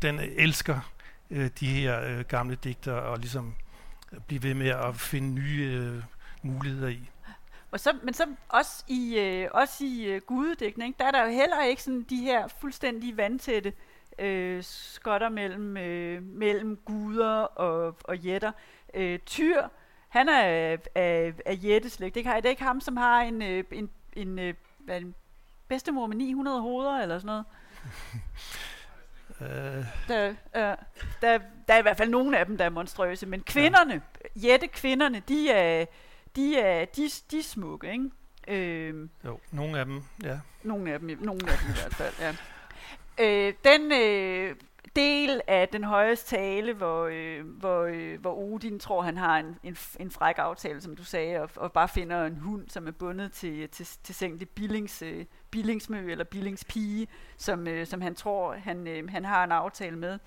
[0.02, 0.92] den elsker
[1.30, 3.56] øh, de her øh, gamle digter og ligesom
[4.28, 6.04] blive ved med at finde nye øh,
[6.42, 7.10] muligheder i.
[7.78, 11.30] Og så, men så også i, øh, også i øh, gudedækning, der er der jo
[11.30, 13.74] heller ikke sådan de her fuldstændig vandtætte
[14.20, 18.52] øh, skotter mellem, øh, mellem guder og, og jætter.
[18.94, 19.68] Øh, Tyr,
[20.10, 20.42] han er
[20.96, 22.18] af, af, jætteslægt.
[22.18, 22.30] Ikke?
[22.30, 24.54] Er det ikke ham, som har en, øh, en, en, øh,
[24.90, 25.16] en
[25.68, 27.46] bedstemor med 900 hoveder eller sådan noget?
[29.40, 29.86] Uh.
[30.08, 30.84] Der, uh,
[31.22, 34.02] der, der er i hvert fald nogle af dem, der er monstrøse, men kvinderne,
[34.36, 34.48] ja.
[34.48, 35.86] jætte-kvinderne, de er,
[36.38, 38.10] de er, de, de er smukke, ikke?
[38.48, 40.40] Øh, jo, nogle af dem, ja.
[40.64, 42.36] Nogle af dem, nogle af dem i hvert fald, ja.
[43.20, 44.56] Øh, den øh,
[44.96, 49.58] del af den højeste tale, hvor, øh, hvor, øh, hvor Odin tror, han har en,
[49.64, 52.92] en, en fræk aftale, som du sagde, og, og bare finder en hund, som er
[52.92, 54.40] bundet til, til, til sengen.
[54.40, 57.08] Det Billings, øh, Billingsmø eller Billingspige,
[57.38, 60.20] som, øh, som han tror, han, øh, han har en aftale med.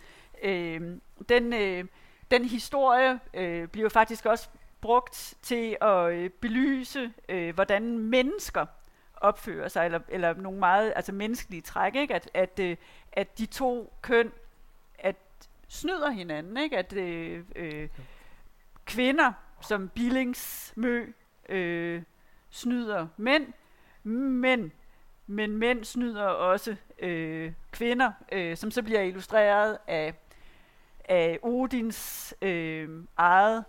[0.43, 0.81] Øh,
[1.29, 1.85] den, øh,
[2.31, 4.49] den historie øh, bliver faktisk også
[4.81, 8.66] brugt til at øh, belyse, øh, hvordan mennesker
[9.16, 12.14] opfører sig, eller, eller nogle meget altså menneskelige træk, ikke?
[12.14, 12.76] At, at, øh,
[13.12, 14.33] at de to køn
[14.99, 15.16] at
[15.68, 16.78] snyder hinanden, ikke?
[16.78, 17.89] at øh, øh,
[18.85, 21.12] kvinder som Billingsmø
[21.49, 22.03] øh,
[22.51, 23.53] snyder mænd,
[24.03, 24.72] men
[25.31, 30.14] men mænd snyder også øh, kvinder, øh, som så bliver illustreret af,
[31.05, 33.64] af Odins øh, eget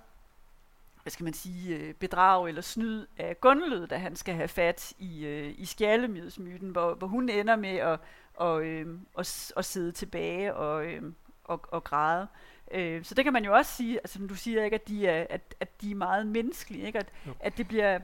[1.02, 4.94] hvad skal man sige, øh, bedrag eller snyd af Gunlød, da han skal have fat
[5.00, 8.00] i, øh, i skjaldemydsmyten, hvor, hvor hun ender med at,
[8.34, 9.26] og, øh, og,
[9.56, 11.02] og sidde tilbage og, øh,
[11.44, 12.28] og, og græde.
[12.72, 15.28] Øh, så det kan man jo også sige, altså du siger ikke, at de er,
[15.30, 17.00] at, at de er meget menneskelige, ikke?
[17.00, 17.08] At,
[17.40, 18.00] at, det bliver,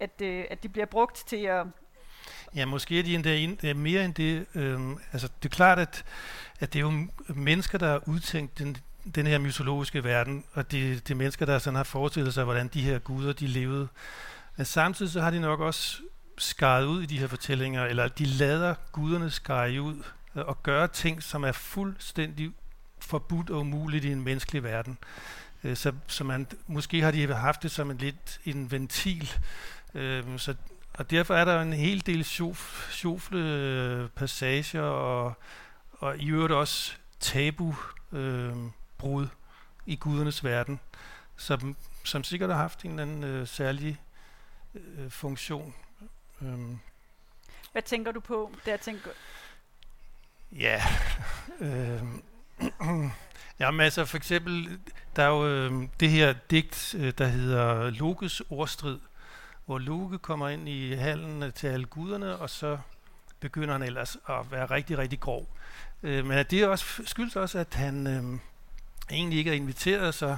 [0.00, 1.66] at, øh, at de bliver brugt til at...
[2.54, 4.46] Ja, måske er de endda ind, mere end det.
[4.54, 4.80] Øh,
[5.12, 6.04] altså, det er klart, at,
[6.60, 8.76] at det er jo mennesker, der har udtænkt den,
[9.14, 12.82] den her mytologiske verden, og de, de mennesker, der sådan har forestillet sig, hvordan de
[12.82, 13.88] her guder, de levede.
[14.56, 15.96] Men samtidig så har de nok også
[16.38, 20.02] skaret ud i de her fortællinger, eller de lader guderne skære ud
[20.34, 22.52] og gøre ting, som er fuldstændig
[23.00, 24.98] forbudt og umuligt i en menneskelig verden.
[25.64, 29.32] Øh, så, så man, måske har de haft det som en lidt en ventil.
[29.94, 30.54] Øh, så,
[30.94, 32.24] og derfor er der en hel del
[32.90, 35.32] sjofle øh, passager og,
[35.92, 37.74] og i øvrigt også tabu
[38.12, 38.52] øh,
[39.00, 39.26] brud
[39.86, 40.80] i gudernes verden,
[41.36, 44.00] som, som sikkert har haft en eller anden øh, særlig
[44.74, 45.74] øh, funktion.
[46.42, 46.78] Øhm.
[47.72, 49.10] Hvad tænker du på, der tænker
[50.52, 50.82] Ja,
[51.60, 52.02] øh,
[53.60, 54.78] jamen altså for eksempel,
[55.16, 58.98] der er jo øh, det her digt, øh, der hedder Lokes ordstrid,
[59.66, 62.78] hvor Loke kommer ind i hallen til alle guderne, og så
[63.40, 65.48] begynder han ellers at være rigtig, rigtig grov.
[66.02, 68.38] Øh, men det er også, skyldes også, at han, øh,
[69.10, 70.36] egentlig ikke er inviteret, så,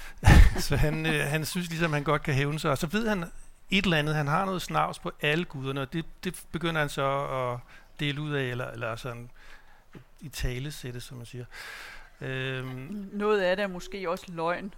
[0.68, 2.70] så han, øh, han synes ligesom, han godt kan hævne sig.
[2.70, 3.24] Og så ved han
[3.70, 6.88] et eller andet, han har noget snavs på alle guderne, og det, det begynder han
[6.88, 7.58] så at
[8.00, 9.30] dele ud af, eller, eller sådan
[10.20, 11.44] i tale sætte, som man siger.
[12.20, 14.74] Øhm, noget af det er måske også løgn.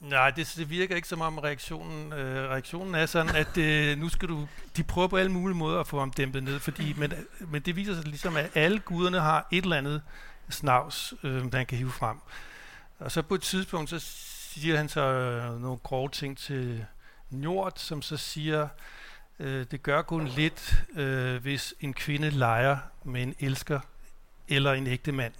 [0.00, 4.08] Nej, det, det virker ikke som om reaktionen, øh, reaktionen er sådan, at øh, nu
[4.08, 7.12] skal du, de prøver på alle mulige måder at få ham dæmpet ned, fordi, men,
[7.40, 10.02] men det viser sig ligesom, at alle guderne har et eller andet
[10.50, 12.16] snavs, øh, han kan hive frem.
[12.98, 16.86] Og så på et tidspunkt, så siger han så øh, nogle grove ting til
[17.30, 18.68] Njord, som så siger,
[19.38, 23.80] øh, det gør kun lidt, øh, hvis en kvinde leger med en elsker
[24.48, 25.32] eller en ægte mand.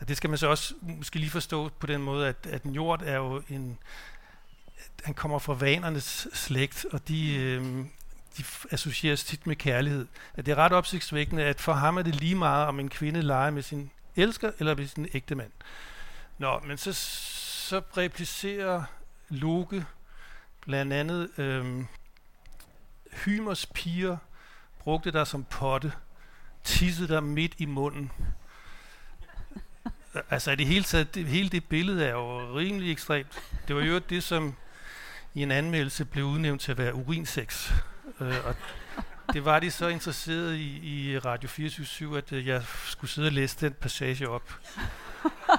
[0.00, 3.02] Og det skal man så også måske lige forstå på den måde, at, at Njord
[3.02, 3.78] er jo en,
[5.04, 7.62] han kommer fra vanernes slægt, og de, øh,
[8.38, 10.06] de associeres tit med kærlighed.
[10.34, 13.22] At det er ret opsigtsvækkende, at for ham er det lige meget, om en kvinde
[13.22, 15.50] leger med sin elsker, eller hvis en ægte mand.
[16.38, 18.82] Nå, men så, så replicerer
[19.28, 19.86] Loke
[20.68, 21.86] Blandt andet øhm,
[23.24, 24.16] Hymers piger
[24.78, 25.92] brugte der som potte,
[26.64, 28.12] tissede der midt i munden.
[30.30, 33.42] altså i det hele taget, det, hele det billede er jo rimelig ekstremt.
[33.68, 34.54] Det var jo det, som
[35.34, 37.72] i en anmeldelse blev udnævnt til at være urinsex.
[38.20, 38.54] Øh, og
[39.32, 43.32] det var de så interesseret i, i Radio 24 at øh, jeg skulle sidde og
[43.32, 44.54] læse den passage op.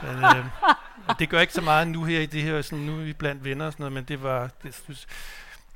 [0.03, 0.45] Men, øh,
[1.20, 3.43] det gør ikke så meget nu her i det her, sådan, nu er vi blandt
[3.43, 4.49] venner og sådan noget, men det var...
[4.63, 5.07] Det, synes,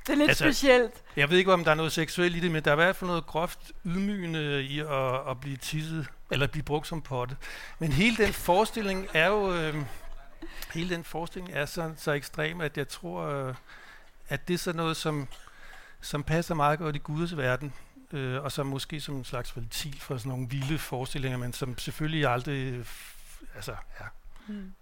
[0.06, 0.92] det er lidt altså, specielt.
[1.16, 2.96] Jeg ved ikke, om der er noget seksuelt i det, men der er i hvert
[2.96, 7.36] fald noget groft ydmygende i at, at blive tisset, eller blive brugt som potte.
[7.78, 9.54] Men hele den forestilling er jo...
[9.54, 9.74] Øh,
[10.74, 13.54] hele den forestilling er så, så ekstrem, at jeg tror, øh,
[14.28, 15.28] at det er sådan noget, som,
[16.00, 17.72] som passer meget godt i Guds verden,
[18.14, 21.78] øh, og som måske som en slags ventil for sådan nogle vilde forestillinger, men som
[21.78, 22.84] selvfølgelig aldrig...
[23.54, 24.06] Altså, ja.
[24.48, 24.72] Mm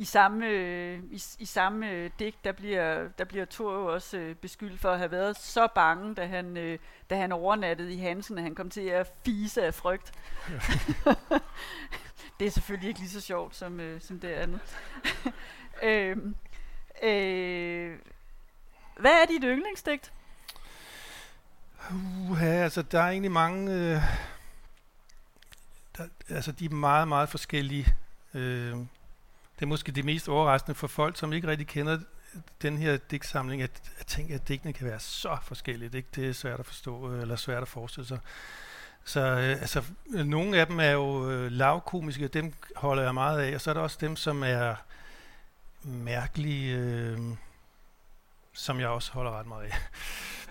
[0.00, 4.16] i samme, øh, i, i samme øh, digt, der bliver, der bliver Thor jo også
[4.16, 6.78] øh, beskyldt for at have været så bange, da han, øh,
[7.10, 10.12] da han overnattede i Hansen, at han kom til at fise af frygt.
[12.38, 14.60] det er selvfølgelig ikke lige så sjovt som, øh, som det andet.
[15.82, 16.16] øh,
[17.02, 17.98] øh,
[18.96, 20.12] hvad er dit yndlingsdigt?
[21.90, 23.72] Uh, altså der er egentlig mange...
[23.72, 24.02] Øh,
[25.98, 27.94] der, altså de er meget, meget forskellige.
[28.34, 28.76] Øh,
[29.54, 31.98] det er måske det mest overraskende for folk, som ikke rigtig kender
[32.62, 35.88] den her digtsamling, at, at tænke, at digtene kan være så forskellige.
[35.88, 38.18] Det, det er svært at forstå, øh, eller svært at forestille sig.
[39.04, 43.54] Så øh, altså, nogle af dem er jo øh, lavkomiske, dem holder jeg meget af,
[43.54, 44.74] og så er der også dem, som er
[45.82, 47.18] mærkelige, øh,
[48.52, 49.72] som jeg også holder ret meget af.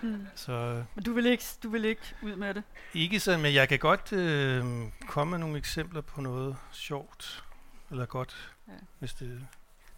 [0.02, 0.26] Mm.
[0.34, 2.62] Så, men du vil, ikke, du vil ikke ud med det?
[2.94, 4.64] Ikke sådan, men jeg kan godt øh,
[5.08, 7.44] komme med nogle eksempler på noget sjovt,
[7.90, 8.74] eller godt Ja.
[8.98, 9.46] Hvis det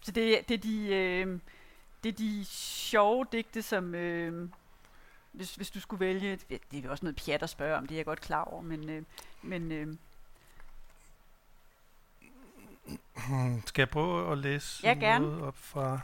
[0.01, 1.39] så det, det, er de, øh,
[2.03, 3.95] det er de sjove digte, som...
[3.95, 4.49] Øh,
[5.31, 6.39] hvis, hvis du skulle vælge...
[6.71, 8.89] Det er også noget pjat at spørge om, det er jeg godt klar over, men...
[8.89, 9.03] Øh,
[9.41, 9.95] men øh,
[13.65, 15.25] Skal jeg prøve at læse ja, gerne.
[15.25, 15.99] noget op fra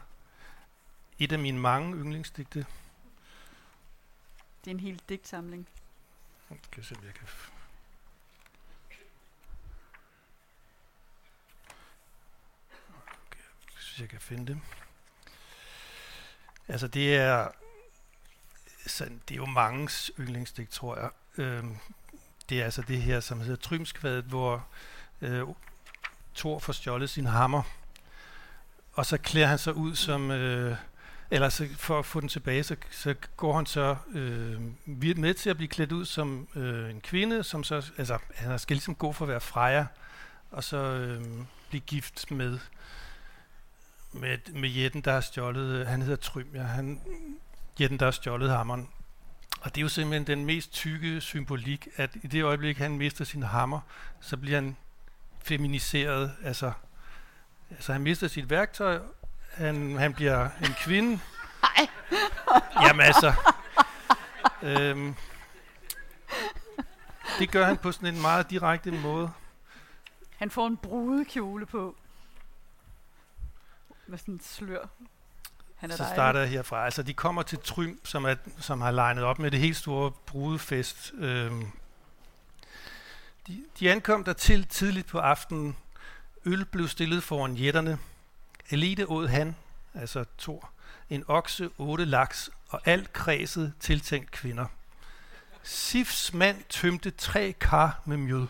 [1.19, 2.65] et af mine mange yndlingsdigte?
[4.65, 5.67] Det er en hel digtsamling.
[6.47, 7.27] Skal jeg se, om jeg kan
[13.75, 14.61] hvis jeg kan finde dem.
[16.67, 17.47] Altså det er,
[18.87, 19.89] sådan, det er jo mange
[20.19, 21.09] yndlingsdigt, tror jeg.
[21.37, 21.77] Øhm,
[22.49, 24.67] det er altså det her, som hedder Trymskvadet, hvor
[25.21, 25.47] øh,
[26.35, 27.63] Thor får stjålet sin hammer.
[28.93, 30.77] Og så klæder han sig ud som, øh,
[31.31, 34.61] eller så for at få den tilbage, så, så går han så øh,
[35.17, 38.75] med til at blive klædt ud som øh, en kvinde, som så, altså han skal
[38.75, 39.85] ligesom gå for at være frejer,
[40.51, 41.25] og så øh,
[41.69, 42.59] blive gift med
[44.11, 47.01] med, med Jetten, der har stjålet, øh, han hedder Trym, ja, han,
[47.81, 48.89] Jetten, der har stjålet hammeren.
[49.61, 53.25] Og det er jo simpelthen den mest tykke symbolik, at i det øjeblik, han mister
[53.25, 53.79] sin hammer,
[54.21, 54.77] så bliver han
[55.43, 56.31] feminiseret.
[56.43, 56.71] Altså,
[57.69, 58.99] altså han mister sit værktøj,
[59.59, 61.19] han, han bliver en kvinde.
[61.61, 61.87] Nej.
[62.87, 63.33] Jamen altså,
[64.61, 65.15] øhm,
[67.39, 69.31] det gør han på sådan en meget direkte måde.
[70.37, 71.95] Han får en brudekjole på
[74.07, 74.85] med sådan en slør.
[75.75, 76.85] Han er så starter jeg herfra.
[76.85, 80.11] Altså, de kommer til Trym, som, er, som har legnet op med det helt store
[80.25, 81.11] brudefest.
[81.17, 81.71] Øhm,
[83.47, 85.75] de, de ankom der til tidligt på aftenen.
[86.45, 87.99] Øl blev stillet foran jætterne.
[88.69, 89.55] Elite åd han,
[89.93, 90.69] altså Thor,
[91.09, 94.65] en okse, otte laks og alt kredset tiltænkt kvinder.
[95.63, 98.47] Sifs mand tømte tre kar med mjød.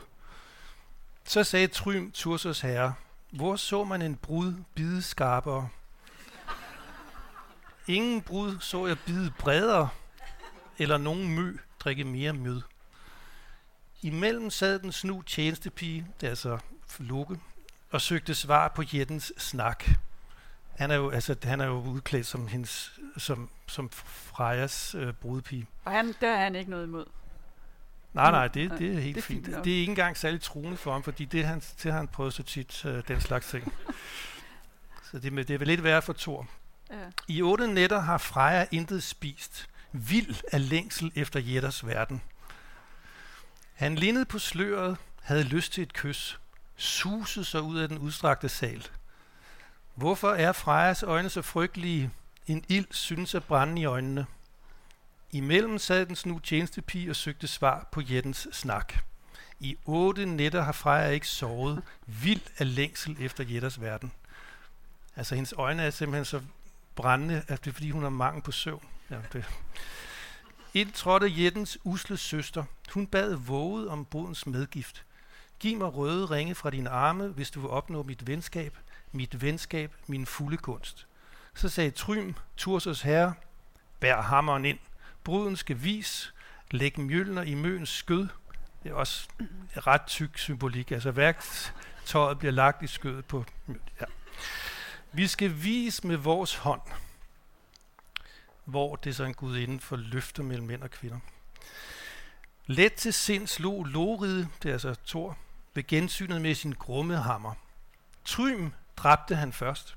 [1.26, 2.93] Så sagde Trym, Tursos herre,
[3.30, 5.70] hvor så man en brud bide skarpere?
[7.88, 9.89] Ingen brud så jeg bide bredere,
[10.78, 12.61] eller nogen mø drikke mere mjød.
[14.01, 16.57] Imellem sad den snu tjenestepige, det er altså
[16.97, 17.39] Loke,
[17.91, 19.84] og søgte svar på jættens snak.
[20.80, 25.68] Han er jo, altså, han er jo udklædt som, hendes, som, som Frejas øh, brudepige.
[25.86, 27.06] Og han, der er han ikke noget imod?
[28.14, 29.46] Nej, nej, det, det er helt det er fint.
[29.46, 29.64] fint.
[29.64, 32.34] Det er ikke engang særlig truende for ham, fordi det, han, det har han prøvet
[32.34, 33.74] så tit, uh, den slags ting.
[35.12, 36.48] så det, det er vel lidt værre for Thor.
[36.90, 36.96] Ja.
[37.28, 39.70] I otte nætter har Freja intet spist.
[39.92, 42.22] Vild af længsel efter Jetters verden.
[43.74, 46.40] Han lignede på sløret, havde lyst til et kys,
[46.78, 48.88] susede sig ud af den udstrakte sal.
[50.00, 52.12] Hvorfor er Frejas øjne så frygtelige?
[52.47, 54.26] En ild synes at brænde i øjnene.
[55.32, 58.93] Imellem sad den snu tjenestepige og søgte svar på Jettens snak.
[59.60, 64.12] I otte nætter har Freja ikke sovet, vild af længsel efter Jetters verden.
[65.16, 66.41] Altså hendes øjne er simpelthen så
[66.95, 68.86] brændende, at det er fordi hun har mangel på søvn.
[69.10, 69.45] Ja, det.
[70.74, 72.64] Ind trådte Jettens usle søster.
[72.93, 75.06] Hun bad våget om brudens medgift.
[75.60, 78.78] Giv mig røde ringe fra dine arme, hvis du vil opnå mit venskab,
[79.12, 81.07] mit venskab, min fulde kunst.
[81.53, 83.34] Så sagde Trym, Tursos herre,
[83.99, 84.80] bær hammeren ind.
[85.24, 86.34] Bruden skal vis,
[86.72, 88.28] læg mjølner i møens skød.
[88.84, 89.30] Det er også
[89.78, 90.91] ret tyk symbolik.
[90.91, 93.45] Altså værktøjet bliver lagt i skødet på
[93.99, 94.05] ja.
[95.12, 96.82] Vi skal vise med vores hånd,
[98.66, 101.20] hvor det er så en gud inden for løfter mellem mænd og kvinder.
[102.66, 105.38] Let til sinds slog Loride, det er altså Thor,
[105.74, 107.53] ved gensynet med sin grumme hammer.
[108.26, 108.70] Trym
[109.04, 109.95] dræbte han først.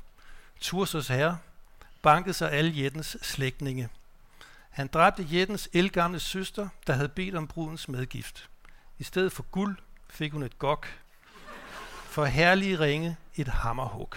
[0.60, 1.38] Tursos herre
[2.02, 3.88] bankede sig alle jættens slægtninge.
[4.70, 8.48] Han dræbte jættens elgamle søster, der havde bedt om brudens medgift.
[8.98, 9.76] I stedet for guld
[10.10, 10.86] fik hun et gok.
[12.04, 14.14] For herlige ringe et hammerhug.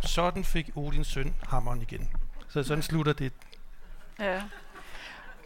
[0.00, 2.10] Sådan fik Odins søn hammeren igen.
[2.48, 3.32] Så sådan slutter det.
[4.18, 4.42] Ja.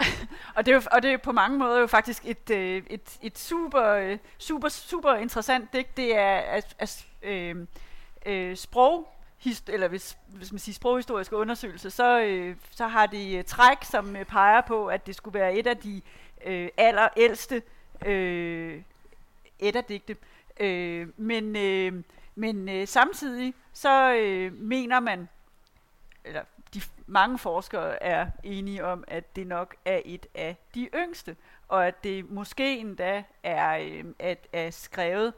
[0.57, 3.18] og, det er jo, og det er på mange måder jo faktisk et, øh, et,
[3.22, 5.97] et super, øh, super, super interessant digt.
[5.97, 7.66] Det er at, at, øh,
[8.27, 9.09] øh, sprog,
[9.39, 13.85] hist, eller hvis, hvis man siger sproghistoriske undersøgelser, så, øh, så har det øh, træk,
[13.85, 16.03] som øh, peger på, at det skulle være et af de
[16.45, 17.62] øh, allerældste
[18.07, 18.83] øh,
[19.59, 20.16] etterdigte.
[20.61, 22.03] Øh, men øh,
[22.35, 25.29] men øh, samtidig så øh, mener man,
[26.25, 26.43] eller
[26.75, 31.37] de mange forskere er enige om, at det nok er et af de yngste,
[31.68, 35.33] og at det måske endda er, øh, at, er skrevet,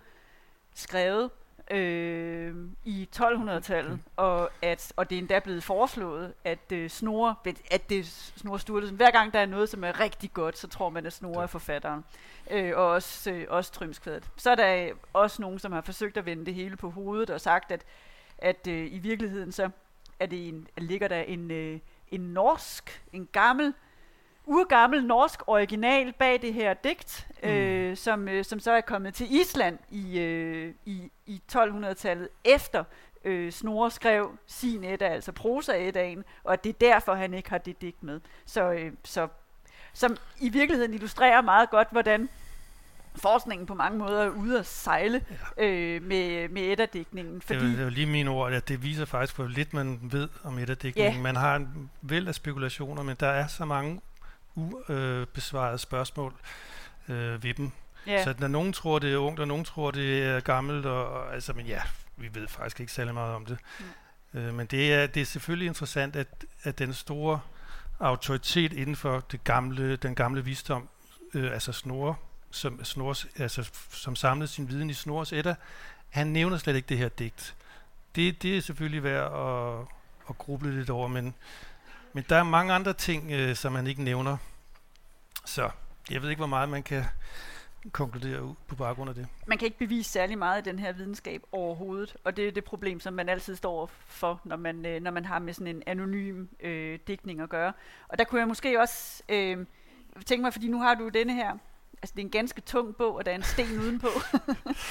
[0.74, 1.30] skrevet
[1.70, 2.54] øh,
[2.84, 4.00] i 1200-tallet, mm.
[4.16, 7.34] og, at, og det er endda blevet foreslået, at øh, Snore,
[7.70, 8.06] at det
[8.36, 11.12] Snore Sturlusen, hver gang der er noget, som er rigtig godt, så tror man, at
[11.12, 12.04] Snore er forfatteren,
[12.50, 14.30] øh, og også, øh, også Trymskvadet.
[14.36, 17.40] Så er der også nogen, som har forsøgt at vende det hele på hovedet og
[17.40, 17.84] sagt, at,
[18.38, 19.70] at øh, i virkeligheden så
[20.20, 21.78] er det en, ligger der en, øh,
[22.10, 23.74] en norsk, en gammel
[24.46, 27.48] urgammel norsk original bag det her digt, mm.
[27.48, 32.84] øh, som, øh, som så er kommet til Island i, øh, i, i 1200-tallet efter
[33.24, 37.58] øh, Snorre skrev sin Edda, altså prosa-Eddaen, og at det er derfor, han ikke har
[37.58, 38.20] det digt med.
[38.44, 39.28] Så, øh, så
[39.92, 42.28] som i virkeligheden illustrerer meget godt, hvordan
[43.16, 45.24] forskningen på mange måder er ude at sejle
[45.58, 45.64] ja.
[45.64, 47.40] øh, med, med Edda-digtningen.
[47.40, 49.74] Fordi det, er, det er jo lige mine ord, at det viser faktisk, hvor lidt
[49.74, 51.14] man ved om Edda-digningen.
[51.14, 51.22] Ja.
[51.22, 54.00] Man har en væld af spekulationer, men der er så mange
[54.56, 56.34] ubesvarede spørgsmål
[57.08, 57.70] øh, ved dem.
[58.08, 58.24] Yeah.
[58.24, 61.34] Så når nogen tror, det er ungt, og nogen tror, det er gammelt, og, og
[61.34, 61.80] altså, men ja,
[62.16, 63.58] vi ved faktisk ikke særlig meget om det.
[64.32, 64.38] Mm.
[64.40, 67.40] Øh, men det er, det er selvfølgelig interessant, at, at den store
[68.00, 70.88] autoritet inden for det gamle, den gamle visdom,
[71.34, 72.14] øh, altså Snorre,
[72.50, 75.54] som, Snorres, altså, som samlede sin viden i Snorres Edda,
[76.08, 77.54] han nævner slet ikke det her digt.
[78.14, 79.86] Det, det er selvfølgelig værd at,
[80.28, 81.34] at gruble lidt over, men
[82.16, 84.36] men der er mange andre ting, øh, som han ikke nævner.
[85.44, 85.70] Så
[86.10, 87.04] jeg ved ikke, hvor meget man kan
[87.92, 89.26] konkludere ud på baggrund af det.
[89.46, 92.64] Man kan ikke bevise særlig meget af den her videnskab overhovedet, og det er det
[92.64, 95.82] problem, som man altid står for, når man, øh, når man har med sådan en
[95.86, 97.72] anonym øh, digtning at gøre.
[98.08, 99.66] Og der kunne jeg måske også øh,
[100.26, 101.58] tænke mig, fordi nu har du denne her
[102.02, 104.08] altså det er en ganske tung bog, og der er en sten udenpå.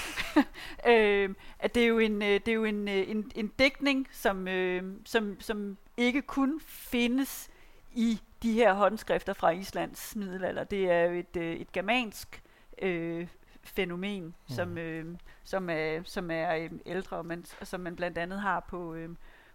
[0.89, 4.07] øh, at det er jo en, øh, det er jo en, øh, en, en digtning,
[4.11, 7.49] som, øh, som, som ikke kun findes
[7.93, 10.63] i de her håndskrifter fra Islands middelalder.
[10.63, 12.43] Det er jo et, øh, et germansk
[12.81, 13.27] øh,
[13.63, 14.55] fænomen, mm.
[14.55, 15.05] som, øh,
[15.43, 19.09] som er, som er øh, ældre, og man, som man blandt andet har på, øh,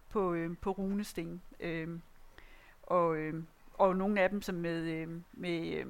[0.09, 1.41] på, øh, på runesten.
[1.59, 1.89] Øh,
[2.83, 5.85] og, øh, og nogle af dem som med, øh, med øh,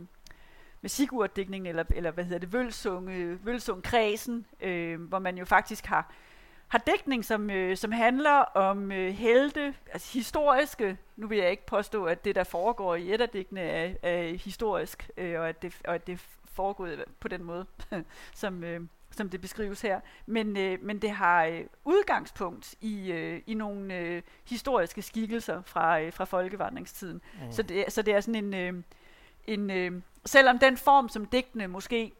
[0.81, 5.85] med Sigurd-dækningen, eller, eller hvad hedder det, Vølsung, øh, Vølsung-kredsen, øh, hvor man jo faktisk
[5.85, 6.13] har,
[6.71, 11.65] har dækning, som, øh, som handler om øh, helte, altså historiske, nu vil jeg ikke
[11.65, 15.95] påstå, at det, der foregår i etterdækkene, er, er historisk, øh, og, at det, og
[15.95, 16.87] at det foregår
[17.19, 17.65] på den måde,
[18.33, 19.99] som, øh, som det beskrives her.
[20.25, 26.01] Men, øh, men det har øh, udgangspunkt i, øh, i nogle øh, historiske skikkelser fra,
[26.01, 27.21] øh, fra folkevandringstiden.
[27.33, 27.51] Mm.
[27.51, 28.53] Så, det, så det er sådan en...
[28.53, 28.83] Øh,
[29.47, 32.11] en øh, selvom den form, som digtene måske,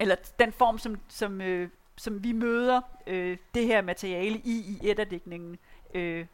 [0.00, 4.88] eller den form, som, som, øh, som vi møder øh, det her materiale i, i
[4.90, 5.58] etterdækningen,
[5.94, 6.26] øh,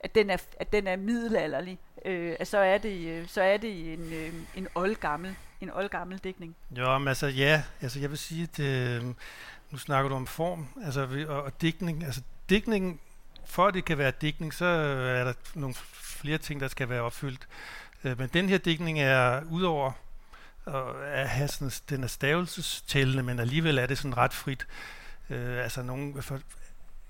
[0.00, 3.56] at den er, at den er middelalderlig, øh, at så er det, øh, så er
[3.56, 6.56] det en, øh, en oldgammel, en oldgammel dækning.
[6.78, 9.04] Jo, men altså ja, altså jeg vil sige, at øh,
[9.70, 13.00] nu snakker du om form, altså og, og dækning, altså dækningen,
[13.44, 17.02] for at det kan være dækning, så er der nogle flere ting, der skal være
[17.02, 17.48] opfyldt.
[18.04, 19.92] Øh, men den her dækning er udover
[20.66, 24.66] at have sådan, den er stavelsestællende, men alligevel er det sådan ret frit.
[25.30, 26.40] Øh, altså nogle, for,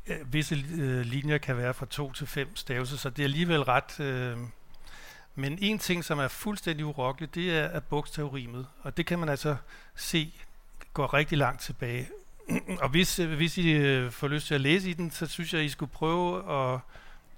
[0.07, 3.63] øh, visse øh, linjer kan være fra to til fem stavelser, så det er alligevel
[3.63, 4.39] ret, øh,
[5.35, 8.67] Men en ting, som er fuldstændig urokkelig, det er, er bogstavrimet.
[8.83, 9.57] Og det kan man altså
[9.95, 10.33] se
[10.95, 12.09] går rigtig langt tilbage.
[12.83, 15.55] og hvis, øh, hvis I øh, får lyst til at læse i den, så synes
[15.55, 16.81] jeg, I skulle prøve at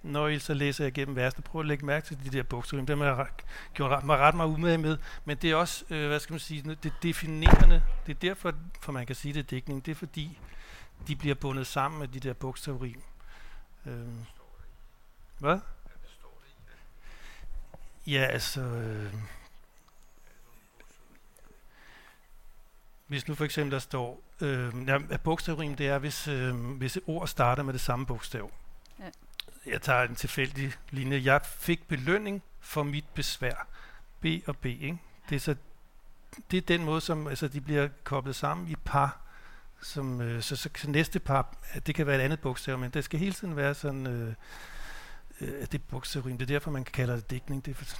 [0.06, 2.84] når I så læser jeg igennem versene, prøv at lægge mærke til de der bogstaver.
[2.84, 3.26] Dem har jeg
[3.74, 4.98] gjort mig ret meget umage med.
[5.24, 7.82] Men det er også, øh, hvad skal man sige, det definerende.
[8.06, 9.86] Det er derfor, for man kan sige det er dækning.
[9.86, 10.38] Det er fordi,
[11.08, 13.02] de bliver bundet sammen med de der bogstavrim.
[13.86, 13.92] Øh,
[15.38, 15.58] hvad?
[18.06, 18.60] Ja, altså...
[18.60, 19.14] Øh,
[23.06, 27.02] hvis nu for eksempel der står, øh, ja, bogstavrim det er, hvis, øh, hvis et
[27.06, 28.50] ord starter med det samme bogstav.
[28.98, 29.10] Ja.
[29.66, 31.22] Jeg tager en tilfældig linje.
[31.24, 33.66] Jeg fik belønning for mit besvær.
[34.20, 34.98] B og B, ikke?
[35.28, 35.54] Det er så
[36.50, 39.20] det er den måde, som altså, de bliver koblet sammen i par.
[39.82, 41.56] Som, øh, så, så, så næste par,
[41.86, 44.34] det kan være et andet bogstav, men det skal hele tiden være sådan, øh,
[45.40, 46.38] øh, det bogstavrim.
[46.38, 47.64] Det er derfor, man kan kalde det dækning.
[47.64, 47.96] Det er, for,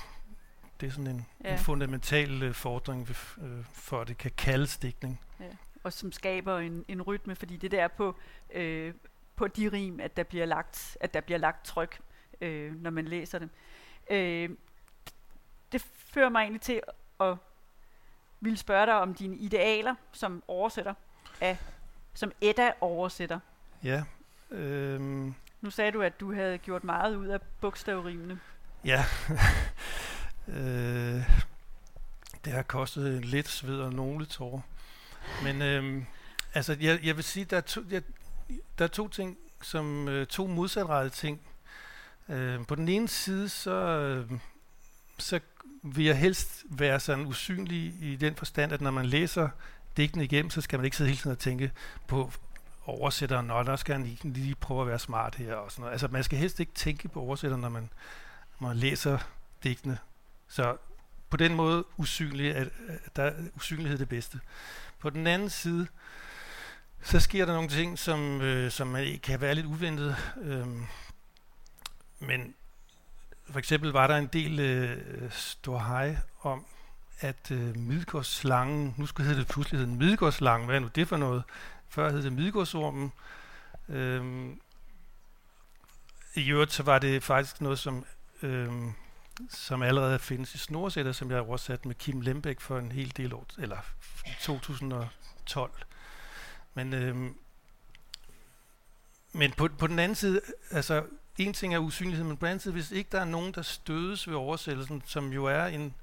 [0.80, 1.52] det er sådan en, ja.
[1.52, 5.20] en fundamental øh, fordring øh, for, at det kan kaldes dækning.
[5.40, 5.44] Ja.
[5.82, 8.16] Og som skaber en, en rytme, fordi det der på,
[8.54, 8.94] øh,
[9.36, 12.00] på de rim, at der bliver lagt, at der bliver lagt tryk,
[12.40, 13.50] øh, når man læser dem.
[14.10, 14.50] Øh,
[15.72, 16.80] det fører mig egentlig til
[17.20, 17.36] at
[18.40, 20.94] ville spørge dig om dine idealer som oversætter
[21.40, 21.58] af,
[22.14, 23.38] som Edda oversætter.
[23.84, 24.04] Ja.
[24.50, 25.34] Øhm.
[25.60, 28.40] Nu sagde du, at du havde gjort meget ud af bogstavrimene.
[28.84, 29.04] Ja.
[30.56, 31.22] øh,
[32.44, 34.60] det har kostet lidt sved og nogle tårer.
[35.42, 36.06] Men øhm,
[36.54, 38.02] altså, jeg, jeg vil sige, der er to, jeg,
[38.78, 41.40] der er to ting, som øh, to modsatrettede ting.
[42.28, 44.30] Øh, på den ene side, så, øh,
[45.18, 45.40] så
[45.82, 49.48] vil jeg helst være sådan usynlig i den forstand, at når man læser
[49.96, 51.72] digtene igennem, så skal man ikke sidde hele tiden og tænke
[52.06, 52.32] på
[52.86, 55.92] oversætteren, og der skal han lige lige prøve at være smart her og sådan noget.
[55.92, 57.90] Altså man skal helst ikke tænke på oversætteren, når man,
[58.60, 59.18] når man læser
[59.64, 59.98] digtene.
[60.48, 60.76] Så
[61.30, 64.40] på den måde usynlig, at, at der er usynlighed det bedste.
[64.98, 65.86] På den anden side,
[67.02, 70.16] så sker der nogle ting, som, øh, som kan være lidt uventet.
[70.42, 70.66] Øh,
[72.18, 72.54] men
[73.50, 76.66] for eksempel var der en del øh, stor hej om,
[77.20, 81.16] at øh, midgårdsslangen, nu skulle hedde det pludselig hedde midgårdsslangen, hvad er nu det for
[81.16, 81.42] noget?
[81.88, 83.12] Før hed det midgårdsormen.
[83.88, 84.48] Øh,
[86.34, 88.04] I øvrigt så var det faktisk noget, som,
[88.42, 88.72] øh,
[89.50, 93.16] som allerede findes i Snorsætter, som jeg har oversat med Kim Lembæk for en hel
[93.16, 93.78] del år, eller
[94.40, 95.70] 2012.
[96.76, 97.16] Men, øh,
[99.32, 101.04] men på, på den anden side, altså
[101.38, 103.62] en ting er usynlighed, men på den anden side, hvis ikke der er nogen, der
[103.62, 105.94] stødes ved oversættelsen, som jo er en,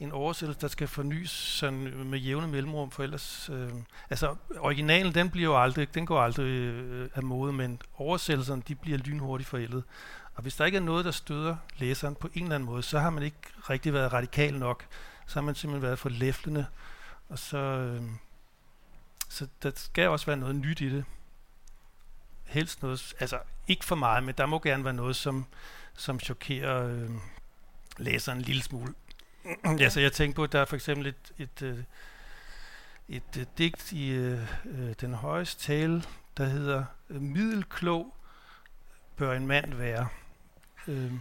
[0.00, 3.70] en oversættelse, der skal fornyes sådan med jævne mellemrum, for ellers, øh,
[4.10, 8.74] altså originalen, den bliver jo aldrig, den går aldrig øh, af mode, men oversættelserne, de
[8.74, 9.84] bliver lynhurtigt forældet.
[10.34, 12.98] Og hvis der ikke er noget, der støder læseren på en eller anden måde, så
[12.98, 13.36] har man ikke
[13.70, 14.86] rigtig været radikal nok.
[15.26, 16.66] Så har man simpelthen været for læflende,
[17.28, 18.02] og så, øh,
[19.28, 21.04] så der skal også være noget nyt i det.
[22.44, 25.46] Helst noget, altså ikke for meget, men der må gerne være noget, som,
[25.96, 27.10] som chokerer øh,
[27.96, 28.94] læseren en lille smule.
[29.80, 31.78] ja, så jeg tænker på, at der er for eksempel et, et, øh,
[33.08, 36.02] et, et, et digt i øh, øh den højeste tale,
[36.36, 38.14] der hedder Middelklog
[39.16, 40.08] bør en mand være.
[40.88, 41.12] Øh,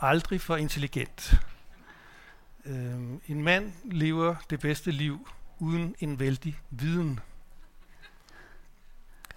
[0.00, 1.40] aldrig for intelligent.
[2.64, 5.28] Øh, en mand lever det bedste liv
[5.60, 7.20] uden en vældig viden.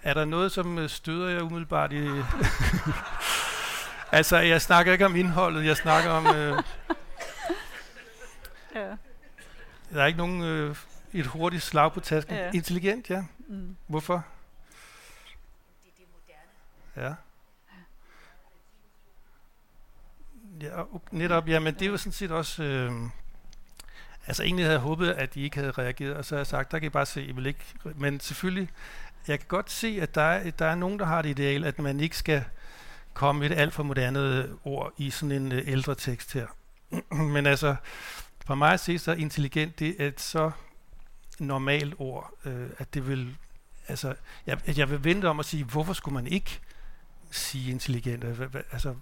[0.03, 2.07] Er der noget, som øh, støder jer umiddelbart i...
[4.17, 6.27] altså, jeg snakker ikke om indholdet, jeg snakker om...
[6.27, 6.63] Øh,
[8.75, 8.95] ja.
[9.93, 10.43] Der er ikke nogen...
[10.43, 10.75] Øh,
[11.13, 12.35] et hurtigt slag på tasken.
[12.35, 12.51] Ja.
[12.53, 13.23] Intelligent, ja.
[13.47, 13.75] Mm.
[13.87, 14.25] Hvorfor?
[15.83, 16.05] Det er det
[16.95, 17.07] moderne.
[17.07, 17.15] Ja.
[20.61, 22.63] Ja, netop, ja, men det er jo sådan set også...
[22.63, 22.91] Øh,
[24.27, 26.71] Altså egentlig havde jeg håbet, at de ikke havde reageret, og så har jeg sagt,
[26.71, 27.65] der kan I bare se, I vil ikke.
[27.95, 28.69] Men selvfølgelig,
[29.27, 31.79] jeg kan godt se, at der er, der er nogen, der har det ideal, at
[31.79, 32.43] man ikke skal
[33.13, 36.47] komme med et alt for moderne ord i sådan en øh, ældre tekst her.
[37.33, 37.75] Men altså,
[38.45, 40.51] for mig at se, så intelligent, det er et så
[41.39, 43.35] normalt ord, øh, at det vil,
[43.87, 44.15] altså,
[44.47, 46.59] jeg, jeg vil vente om at sige, hvorfor skulle man ikke
[47.31, 48.23] sige intelligent?
[48.23, 48.95] Altså, altså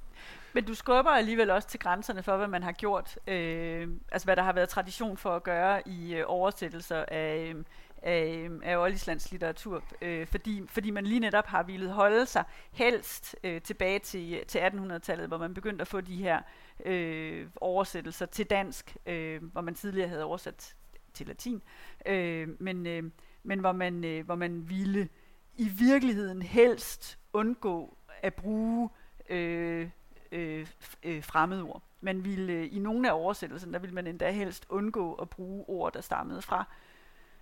[0.53, 4.35] men du skubber alligevel også til grænserne for, hvad man har gjort, øh, altså hvad
[4.35, 7.63] der har været tradition for at gøre i øh, oversættelser af, øh,
[8.01, 12.43] af, øh, af Ollislands litteratur, øh, fordi, fordi man lige netop har ville holde sig
[12.71, 16.41] helst øh, tilbage til, til 1800-tallet, hvor man begyndte at få de her
[16.85, 20.75] øh, oversættelser til dansk, øh, hvor man tidligere havde oversat
[21.13, 21.61] til latin,
[22.05, 23.03] øh, men, øh,
[23.43, 25.09] men hvor, man, øh, hvor man ville
[25.55, 28.89] i virkeligheden helst undgå at bruge
[29.29, 29.89] øh,
[30.31, 30.67] øh,
[31.03, 31.81] øh, fremmedord.
[32.01, 35.65] man ville øh, i nogle af oversættelserne, der ville man endda helst undgå at bruge
[35.67, 36.65] ord, der stammede fra,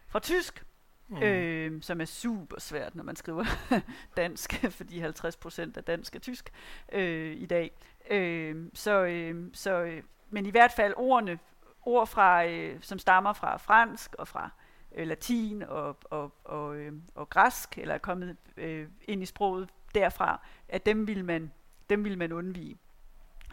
[0.07, 0.65] fra tysk,
[1.07, 1.23] mm.
[1.23, 3.45] øh, som er super svært, når man skriver
[4.17, 6.49] dansk, fordi 50% af dansk er tysk
[6.91, 7.71] øh, i dag.
[8.09, 11.39] Øh, så, øh, så, øh, men i hvert fald ordene,
[11.85, 14.49] ord fra, øh, som stammer fra fransk og fra
[14.95, 19.69] øh, latin og, og, og, øh, og græsk, eller er kommet øh, ind i sproget
[19.95, 21.51] derfra, at dem vil man,
[21.89, 22.77] dem vil man undvige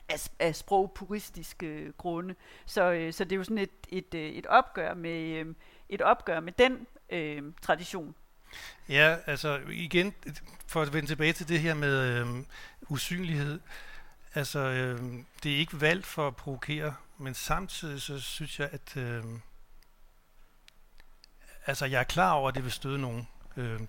[0.09, 2.34] af, af sprogpuristiske øh, grunde.
[2.66, 5.55] Så, øh, så det er jo sådan et, et, øh, et opgør med øh,
[5.89, 8.14] et opgør med den øh, tradition.
[8.89, 10.14] Ja, altså igen,
[10.66, 12.26] for at vende tilbage til det her med øh,
[12.89, 13.61] usynlighed.
[14.34, 14.99] Altså, øh,
[15.43, 19.24] det er ikke valgt for at provokere, men samtidig så synes jeg, at øh,
[21.66, 23.28] altså, jeg er klar over, at det vil støde nogen.
[23.57, 23.80] Øh,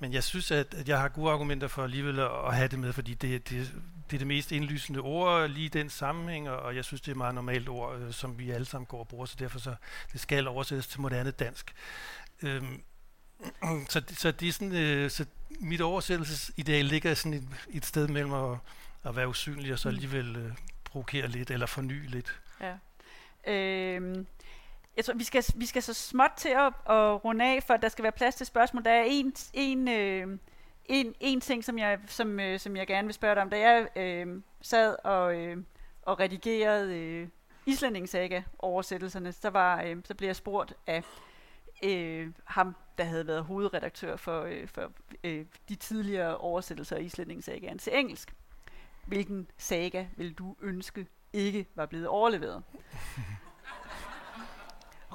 [0.00, 2.92] men jeg synes, at, at jeg har gode argumenter for alligevel at, have det med,
[2.92, 3.72] fordi det, det,
[4.10, 7.08] det er det mest indlysende ord lige i den sammenhæng, og, og jeg synes, det
[7.08, 9.58] er et meget normalt ord, øh, som vi alle sammen går og bruger, så derfor
[9.58, 9.74] så
[10.12, 11.74] det skal oversættes til moderne dansk.
[12.42, 12.82] Øhm,
[13.88, 15.26] så, så det er sådan, øh, så
[15.60, 18.58] mit oversættelsesideal ligger sådan et, et sted mellem at,
[19.04, 19.94] at være usynlig og så mm.
[19.94, 20.52] alligevel øh,
[20.84, 22.40] provokere lidt eller forny lidt.
[22.60, 22.74] Ja.
[23.52, 24.26] Øhm,
[24.96, 27.88] jeg tror, vi skal, vi skal så småt til at, at runde af, for der
[27.88, 28.84] skal være plads til spørgsmål.
[28.84, 30.38] Der er en, en, øh,
[30.84, 33.50] en, en ting, som jeg, som, øh, som jeg gerne vil spørge dig om.
[33.50, 35.56] Da jeg øh, sad og, øh,
[36.02, 37.28] og redigerede øh,
[37.66, 41.04] islændingesaga oversættelserne, så, var, øh, så blev jeg spurgt af
[41.82, 44.92] øh, ham, der havde været hovedredaktør for, øh, for
[45.24, 48.34] øh, de tidligere oversættelser af islændingesagaen til engelsk.
[49.06, 52.62] Hvilken saga vil du ønske ikke var blevet overleveret?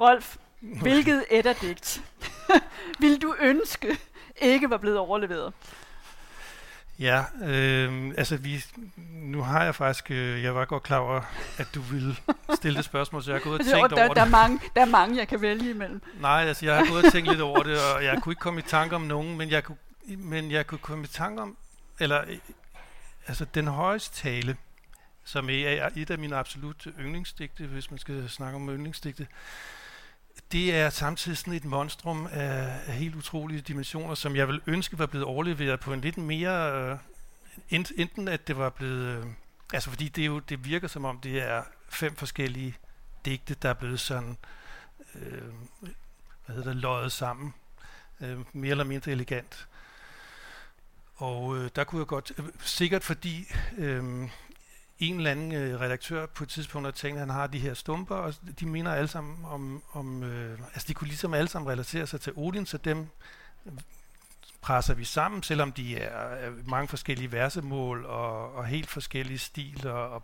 [0.01, 2.03] Rolf, hvilket etterdigt
[2.99, 3.97] vil du ønske
[4.41, 5.53] ikke var blevet overleveret?
[6.99, 8.63] Ja, øh, altså vi,
[9.11, 11.21] nu har jeg faktisk, øh, jeg var godt klar over,
[11.57, 12.15] at du ville
[12.55, 14.17] stille det spørgsmål, så jeg har gået og tænkt der, over der det.
[14.17, 16.01] Er mange, der er mange, jeg kan vælge imellem.
[16.19, 18.59] Nej, altså jeg har gået og tænkt lidt over det, og jeg kunne ikke komme
[18.59, 19.77] i tanke om nogen, men jeg kunne,
[20.07, 21.57] men jeg kunne komme i tanke om,
[21.99, 22.23] eller
[23.27, 24.57] altså den højeste tale,
[25.23, 29.27] som er et af mine absolut yndlingsdigte, hvis man skal snakke om yndlingsdigte,
[30.51, 34.99] det er samtidig sådan et monstrum af, af helt utrolige dimensioner, som jeg vil ønske
[34.99, 36.91] var blevet overleveret på en lidt mere...
[36.91, 36.97] Øh,
[37.97, 39.17] enten at det var blevet...
[39.17, 39.25] Øh,
[39.73, 42.75] altså fordi det, jo, det virker som om, det er fem forskellige
[43.25, 44.37] digte, der er blevet sådan...
[45.15, 45.41] Øh,
[46.45, 47.53] hvad hedder det, løjet sammen.
[48.21, 49.67] Øh, mere eller mindre elegant.
[51.15, 52.31] Og øh, der kunne jeg godt...
[52.37, 53.47] Øh, sikkert fordi...
[53.77, 54.29] Øh,
[54.99, 57.73] en eller anden øh, redaktør på et tidspunkt har tænkt, at han har de her
[57.73, 61.71] stumper, og de minder alle sammen om, om øh, altså de kunne ligesom alle sammen
[61.71, 63.07] relatere sig til Odin, så dem
[63.65, 63.73] øh,
[64.61, 69.91] presser vi sammen, selvom de er, er mange forskellige versemål og, og helt forskellige stiler.
[69.91, 70.23] Og,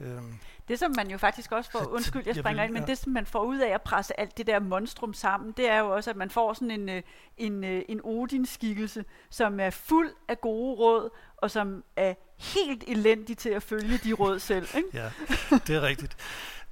[0.00, 0.34] øhm.
[0.68, 3.26] Det som man jo faktisk også får, undskyld jeg springer ind, men det som man
[3.26, 6.16] får ud af at presse alt det der monstrum sammen, det er jo også, at
[6.16, 7.02] man får sådan en, øh,
[7.36, 13.38] en, øh, en Odin-skikkelse, som er fuld af gode råd, og som er helt elendig
[13.38, 14.68] til at følge de råd selv.
[14.76, 14.88] Ikke?
[14.94, 15.10] ja,
[15.66, 16.16] det er rigtigt.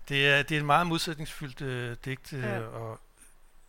[0.08, 2.60] Det er, det er en meget modsætningsfyldt øh, digt, øh, ja.
[2.60, 2.98] og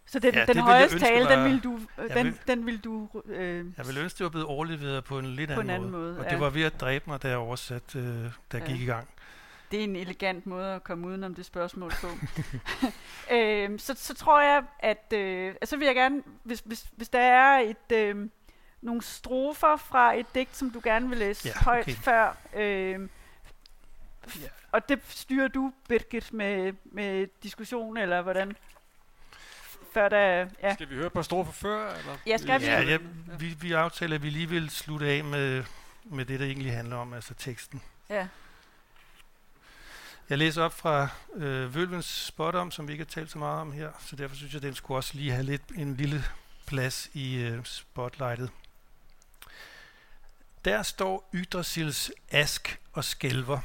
[0.05, 2.80] så den, ja, den højeste tale, var, den vil du, øh, den, vil, den vil
[2.84, 5.76] du øh, Jeg vil ønske, det var blevet overleveret på en lidt på anden, en
[5.76, 6.03] anden måde.
[6.03, 6.20] måde.
[6.20, 6.32] Og ja.
[6.32, 8.60] det var ved at dræbe mig, da jeg oversat, øh, der ja.
[8.60, 9.07] gik i gang.
[9.72, 12.07] Det er en elegant måde at komme udenom det spørgsmål på.
[13.36, 17.20] øh, så, så tror jeg, at øh, altså vil jeg gerne, hvis, hvis, hvis der
[17.20, 18.30] er et, øh,
[18.82, 21.65] nogle strofer fra et digt, som du gerne vil læse ja, okay.
[21.65, 23.09] højt før, øh,
[24.41, 24.47] ja.
[24.72, 28.55] og det styrer du, Birgit, med, med diskussion, eller hvordan?
[29.93, 30.74] Før der, ja.
[30.74, 31.89] Skal vi høre på strofer før?
[31.89, 32.17] Eller?
[32.25, 32.66] Ja, skal vi?
[32.66, 32.97] Ja, ja
[33.39, 35.63] vi, vi aftaler, at vi lige vil slutte af med,
[36.04, 37.82] med det, der egentlig handler om, altså teksten.
[38.09, 38.28] Ja.
[40.30, 43.72] Jeg læser op fra øh, Vølvens Spottom, som vi ikke har talt så meget om
[43.72, 46.24] her, så derfor synes jeg, at den skulle også lige have lidt en lille
[46.68, 48.51] plads i øh, spotlightet.
[50.66, 53.60] Der står Yggdrasils ask og skælver.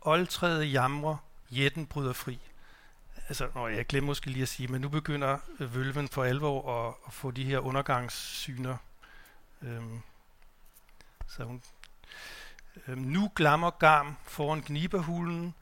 [0.00, 1.16] Oldtræet jamrer,
[1.50, 2.40] jætten bryder fri.
[3.28, 6.88] Altså, nå, jeg glemmer måske lige at sige, men nu begynder øh, vølven for alvor
[6.88, 8.76] at, at få de her undergangssyner.
[9.62, 10.00] Øhm,
[11.28, 11.62] så hun,
[12.86, 15.54] øhm, nu glammer garm foran kniberhulen,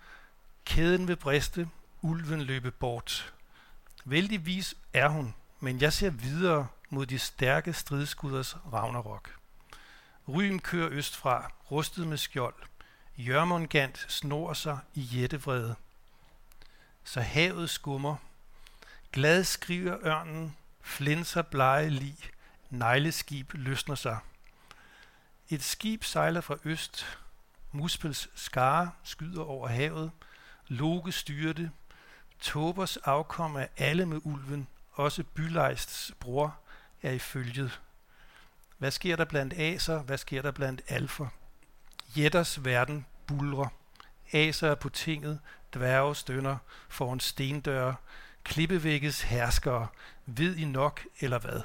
[0.67, 1.69] Kæden vil briste,
[2.03, 3.35] ulven løbe bort.
[4.05, 9.37] Vældigvis er hun, men jeg ser videre mod de stærke stridskudders Ragnarok.
[10.29, 12.55] Ryen kører østfra, rustet med skjold.
[13.17, 15.75] Jørmungand snor sig i jættevrede.
[17.05, 18.17] Så havet skummer.
[19.13, 22.19] Glad skriver ørnen, flinser blege lig,
[22.71, 24.19] negleskib løsner sig.
[25.49, 27.19] Et skib sejler fra øst,
[27.73, 30.11] Muspels skare skyder over havet.
[30.69, 31.71] Loke styrte.
[32.41, 36.59] Tobers afkom af alle med ulven, også Bylejsts bror,
[37.03, 37.81] er i følget.
[38.79, 40.03] Hvad sker der blandt aser?
[40.03, 41.27] Hvad sker der blandt alfer?
[42.17, 43.69] Jætters verden bulrer.
[44.33, 45.41] Aser er på tinget,
[45.75, 46.57] dværge stønner
[46.89, 47.95] foran stendøre,
[48.45, 49.87] klippevækkes herskere,
[50.27, 51.61] ved I nok eller hvad?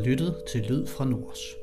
[0.00, 1.59] Har lyttet til Lyd fra Nords.